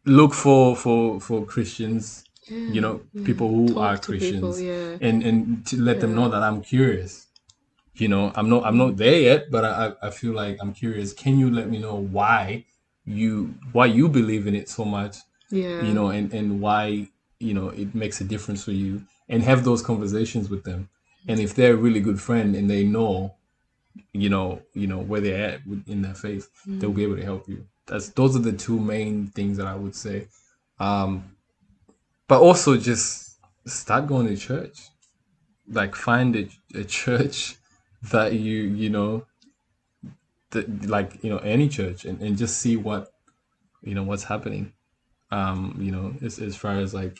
look 0.05 0.33
for 0.33 0.75
for 0.75 1.19
for 1.19 1.45
Christians, 1.45 2.23
you 2.49 2.81
know, 2.81 3.01
people 3.23 3.47
who 3.49 3.67
Talk 3.69 3.77
are 3.77 3.97
to 3.97 4.11
people, 4.13 4.51
Christians 4.51 4.61
yeah. 4.61 5.07
and 5.07 5.23
and 5.23 5.65
to 5.67 5.77
let 5.77 5.99
them 5.99 6.15
know 6.15 6.29
that 6.29 6.43
I'm 6.43 6.61
curious. 6.61 7.27
You 7.95 8.07
know, 8.07 8.31
I'm 8.35 8.49
not 8.49 8.63
I'm 8.65 8.77
not 8.77 8.97
there 8.97 9.19
yet, 9.19 9.51
but 9.51 9.65
I 9.65 9.93
I 10.01 10.09
feel 10.11 10.33
like 10.33 10.57
I'm 10.61 10.73
curious. 10.73 11.13
Can 11.13 11.39
you 11.39 11.49
let 11.49 11.69
me 11.69 11.79
know 11.79 11.95
why 11.95 12.65
you 13.05 13.55
why 13.71 13.87
you 13.87 14.09
believe 14.09 14.47
in 14.47 14.55
it 14.55 14.69
so 14.69 14.85
much? 14.85 15.17
Yeah. 15.49 15.81
you 15.81 15.93
know, 15.93 16.09
and, 16.09 16.33
and 16.33 16.59
why, 16.59 17.07
you 17.39 17.53
know, 17.53 17.69
it 17.69 17.95
makes 17.95 18.19
a 18.21 18.23
difference 18.23 18.63
for 18.63 18.71
you 18.71 19.03
and 19.29 19.43
have 19.43 19.63
those 19.63 19.81
conversations 19.81 20.49
with 20.49 20.63
them. 20.63 20.89
And 21.27 21.39
if 21.39 21.55
they're 21.55 21.73
a 21.73 21.77
really 21.77 21.99
good 21.99 22.21
friend 22.21 22.55
and 22.55 22.69
they 22.69 22.83
know, 22.83 23.35
you 24.13 24.29
know, 24.29 24.61
you 24.73 24.87
know, 24.87 24.99
where 24.99 25.21
they're 25.21 25.49
at 25.49 25.61
in 25.87 26.01
their 26.01 26.13
faith, 26.15 26.49
they'll 26.65 26.91
be 26.91 27.03
able 27.03 27.17
to 27.17 27.23
help 27.23 27.47
you. 27.47 27.65
That's 27.85 28.09
those 28.09 28.35
are 28.35 28.39
the 28.39 28.53
two 28.53 28.79
main 28.79 29.27
things 29.27 29.57
that 29.57 29.67
I 29.67 29.75
would 29.75 29.95
say. 29.95 30.27
Um, 30.79 31.36
but 32.27 32.41
also 32.41 32.77
just 32.77 33.37
start 33.65 34.07
going 34.07 34.27
to 34.27 34.37
church. 34.37 34.89
Like 35.69 35.95
find 35.95 36.35
a, 36.35 36.49
a 36.75 36.83
church 36.83 37.55
that 38.11 38.33
you, 38.33 38.63
you 38.63 38.89
know, 38.89 39.25
the, 40.51 40.65
like 40.87 41.23
you 41.23 41.29
know 41.29 41.39
any 41.39 41.67
church 41.67 42.05
and, 42.05 42.21
and 42.21 42.37
just 42.37 42.57
see 42.59 42.77
what 42.77 43.11
you 43.81 43.93
know 43.93 44.03
what's 44.03 44.23
happening. 44.23 44.73
Um 45.31 45.77
you 45.79 45.91
know 45.91 46.13
as, 46.21 46.39
as 46.39 46.55
far 46.55 46.77
as 46.77 46.93
like 46.93 47.17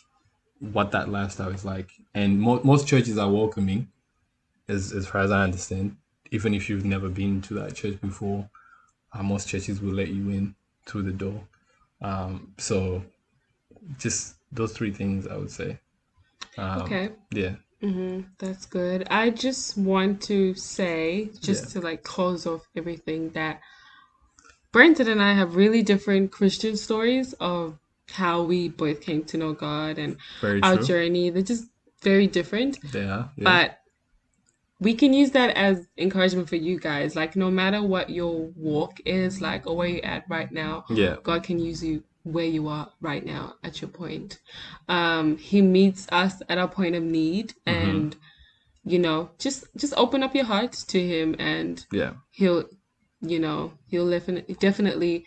what 0.59 0.91
that 0.91 1.09
lifestyle 1.09 1.49
is 1.49 1.65
like. 1.65 1.91
And 2.13 2.39
mo- 2.39 2.61
most 2.63 2.87
churches 2.87 3.17
are 3.17 3.29
welcoming 3.29 3.89
as 4.67 4.91
as 4.93 5.07
far 5.07 5.21
as 5.21 5.31
i 5.31 5.43
understand. 5.43 5.97
Even 6.31 6.53
if 6.53 6.69
you've 6.69 6.85
never 6.85 7.09
been 7.09 7.41
to 7.43 7.53
that 7.55 7.75
church 7.75 7.99
before 8.01 8.49
uh, 9.13 9.23
most 9.23 9.47
churches 9.47 9.81
will 9.81 9.93
let 9.93 10.09
you 10.09 10.29
in 10.29 10.55
through 10.85 11.03
the 11.03 11.11
door. 11.11 11.41
Um 12.01 12.53
so 12.57 13.03
just 13.97 14.36
those 14.51 14.73
three 14.73 14.91
things 14.91 15.27
i 15.27 15.35
would 15.35 15.51
say 15.51 15.77
um, 16.57 16.81
Okay. 16.81 17.09
yeah 17.31 17.55
hmm 17.81 18.21
That's 18.39 18.65
good. 18.65 19.07
I 19.11 19.29
just 19.29 19.77
want 19.77 20.21
to 20.23 20.55
say, 20.55 21.29
just 21.41 21.65
Yeah. 21.65 21.81
to 21.81 21.87
like 21.87 22.03
close 22.03 22.47
off 22.47 22.67
everything, 22.75 23.29
that 23.31 23.61
Brenton 24.71 25.07
and 25.07 25.21
I 25.21 25.33
have 25.33 25.55
really 25.55 25.83
different 25.83 26.31
Christian 26.31 26.75
stories 26.75 27.33
of 27.33 27.77
how 28.11 28.41
we 28.41 28.69
both 28.69 29.01
came 29.01 29.23
to 29.25 29.37
know 29.37 29.53
God 29.53 29.97
and 29.99 30.17
very 30.41 30.61
our 30.61 30.75
true 30.77 30.85
journey. 30.85 31.29
They're 31.29 31.43
just 31.43 31.65
very 32.01 32.27
different, 32.27 32.79
are 32.95 32.97
yeah. 32.97 33.29
but 33.37 33.79
we 34.79 34.93
can 34.93 35.13
use 35.13 35.31
that 35.31 35.55
as 35.55 35.87
encouragement 35.97 36.47
for 36.49 36.55
you 36.55 36.79
guys. 36.79 37.15
Like, 37.15 37.35
no 37.35 37.49
matter 37.49 37.81
what 37.81 38.09
your 38.09 38.51
walk 38.55 38.99
is, 39.05 39.41
like, 39.41 39.65
or 39.67 39.75
where 39.75 39.87
you're 39.87 40.05
at 40.05 40.25
right 40.29 40.51
now, 40.51 40.85
yeah 40.89 41.15
God 41.23 41.43
can 41.43 41.59
use 41.59 41.83
you 41.83 42.03
where 42.33 42.45
you 42.45 42.67
are 42.67 42.91
right 43.01 43.25
now 43.25 43.55
at 43.63 43.81
your 43.81 43.89
point. 43.89 44.39
Um, 44.87 45.37
he 45.37 45.61
meets 45.61 46.07
us 46.11 46.41
at 46.49 46.57
our 46.57 46.67
point 46.67 46.95
of 46.95 47.03
need, 47.03 47.53
Mm-hmm. 47.65 47.89
and 47.89 48.15
you 48.83 48.99
know, 48.99 49.29
just 49.37 49.65
just 49.75 49.93
open 49.97 50.23
up 50.23 50.33
your 50.35 50.45
hearts 50.45 50.83
to 50.85 50.99
Him, 50.99 51.35
and 51.39 51.85
yeah 51.91 52.13
He'll, 52.31 52.63
you 53.21 53.39
know, 53.39 53.73
He'll 53.87 54.09
definitely 54.09 54.55
definitely 54.59 55.25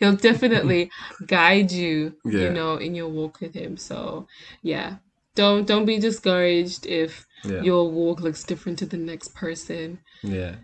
He'll 0.00 0.16
definitely 0.16 0.90
guide 1.26 1.72
you, 1.72 2.14
Yeah. 2.24 2.40
you 2.44 2.50
know, 2.50 2.76
in 2.76 2.94
your 2.94 3.08
walk 3.08 3.40
with 3.40 3.54
Him. 3.54 3.76
So, 3.76 4.26
yeah. 4.62 4.96
Don't 5.34 5.66
don't 5.66 5.84
be 5.84 5.98
discouraged 5.98 6.86
if 6.86 7.26
yeah 7.44 7.60
your 7.60 7.90
walk 7.90 8.20
looks 8.20 8.42
different 8.42 8.78
to 8.78 8.86
the 8.86 8.96
next 8.96 9.34
person. 9.34 9.98
yeah 10.22 10.54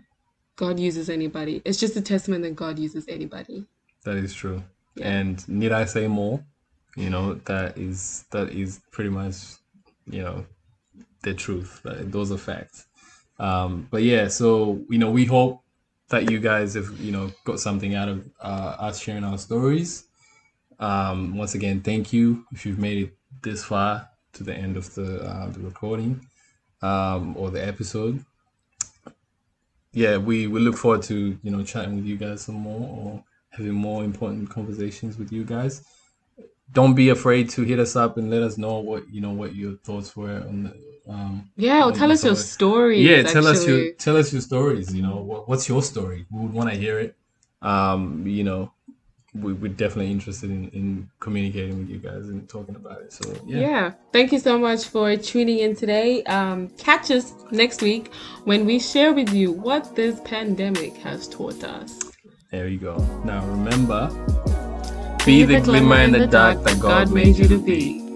God 0.55 0.79
uses 0.79 1.09
anybody. 1.09 1.61
It's 1.65 1.79
just 1.79 1.95
a 1.95 2.01
testament 2.01 2.41
that 2.43 2.55
God 2.55 2.79
uses 2.79 3.05
anybody. 3.07 3.65
That 4.05 4.17
is 4.17 4.33
true. 4.33 4.63
Yeah. 4.95 5.09
And 5.09 5.47
need 5.49 5.71
I 5.71 5.85
say 5.85 6.07
more? 6.07 6.43
You 6.95 7.09
know, 7.09 7.35
that 7.45 7.77
is 7.77 8.25
that 8.31 8.49
is 8.51 8.79
pretty 8.91 9.09
much, 9.09 9.35
you 10.05 10.21
know, 10.21 10.45
the 11.23 11.33
truth. 11.33 11.81
That- 11.83 12.11
Those 12.11 12.31
are 12.31 12.37
facts. 12.37 12.85
Um, 13.39 13.87
but 13.89 14.03
yeah, 14.03 14.27
so 14.27 14.81
you 14.89 14.97
know, 14.99 15.11
we 15.11 15.25
hope 15.25 15.61
that 16.09 16.29
you 16.29 16.39
guys 16.39 16.75
have 16.75 16.99
you 16.99 17.11
know 17.11 17.31
got 17.45 17.59
something 17.59 17.95
out 17.95 18.09
of 18.09 18.23
uh, 18.41 18.75
us 18.79 18.99
sharing 19.01 19.23
our 19.23 19.37
stories. 19.37 20.05
Um, 20.79 21.37
once 21.37 21.55
again, 21.55 21.81
thank 21.81 22.13
you 22.13 22.45
if 22.51 22.65
you've 22.65 22.79
made 22.79 23.03
it 23.03 23.17
this 23.41 23.63
far 23.63 24.09
to 24.33 24.43
the 24.43 24.53
end 24.55 24.77
of 24.77 24.93
the 24.95 25.21
uh, 25.23 25.49
the 25.49 25.59
recording 25.61 26.27
um, 26.81 27.35
or 27.37 27.51
the 27.51 27.65
episode. 27.65 28.23
Yeah, 29.91 30.17
we, 30.17 30.47
we 30.47 30.59
look 30.59 30.77
forward 30.77 31.03
to 31.03 31.37
you 31.41 31.51
know 31.51 31.63
chatting 31.63 31.95
with 31.95 32.05
you 32.05 32.17
guys 32.17 32.41
some 32.41 32.55
more 32.55 32.89
or 32.89 33.23
having 33.55 33.73
more 33.73 34.03
important 34.03 34.49
conversations 34.49 35.17
with 35.17 35.31
you 35.31 35.43
guys. 35.43 35.83
Don't 36.71 36.95
be 36.95 37.09
afraid 37.09 37.49
to 37.51 37.61
hit 37.63 37.79
us 37.79 37.95
up 37.95 38.17
and 38.17 38.29
let 38.29 38.41
us 38.41 38.57
know 38.57 38.79
what 38.79 39.07
you 39.13 39.21
know 39.21 39.31
what 39.31 39.53
your 39.55 39.73
thoughts 39.87 40.15
were 40.15 40.37
on 40.51 40.63
the 40.63 40.73
um, 41.13 41.49
Yeah, 41.57 41.85
or 41.85 41.91
tell 41.91 42.11
us 42.11 42.23
your 42.23 42.35
stories. 42.35 43.05
yeah 43.05 43.23
tell 43.23 43.45
us 43.45 43.67
your 43.67 43.91
tell 43.93 44.15
us 44.17 44.31
your 44.31 44.41
stories 44.41 44.95
you 44.95 45.01
know 45.03 45.17
what, 45.17 45.49
what's 45.49 45.67
your 45.67 45.81
story 45.83 46.25
we 46.31 46.39
would 46.41 46.53
want 46.53 46.69
to 46.69 46.75
hear 46.77 46.97
it 46.97 47.15
um 47.61 48.25
you 48.25 48.43
know 48.45 48.71
we, 49.35 49.51
we're 49.51 49.67
definitely 49.67 50.11
interested 50.11 50.49
in, 50.49 50.69
in 50.69 51.09
communicating 51.19 51.77
with 51.79 51.89
you 51.89 51.97
guys 51.97 52.29
and 52.29 52.47
talking 52.47 52.75
about 52.75 53.01
it 53.01 53.11
so 53.11 53.23
yeah, 53.45 53.59
Yeah. 53.59 53.91
Thank 54.13 54.31
you 54.31 54.39
so 54.39 54.57
much 54.57 54.85
for 54.85 55.15
tuning 55.17 55.59
in 55.59 55.75
today. 55.75 56.23
Um, 56.23 56.69
catch 56.77 57.11
us 57.11 57.33
next 57.51 57.81
week 57.81 58.13
when 58.45 58.65
we 58.65 58.79
share 58.79 59.11
with 59.13 59.33
you 59.33 59.51
what 59.51 59.95
this 59.95 60.21
pandemic 60.23 60.95
has 60.97 61.27
taught 61.27 61.63
us. 61.63 62.12
There 62.53 62.67
you 62.67 62.77
go. 62.77 62.97
Now 63.25 63.43
remember 63.47 64.09
be, 65.25 65.43
the, 65.43 65.59
glimmer 65.59 66.01
in 66.01 66.11
the 66.11 66.27
dark 66.27 66.63
that 66.63 66.79
god 66.79 67.11
made 67.11 67.35
you 67.35 67.47
to 67.47 67.57
be 67.57 68.12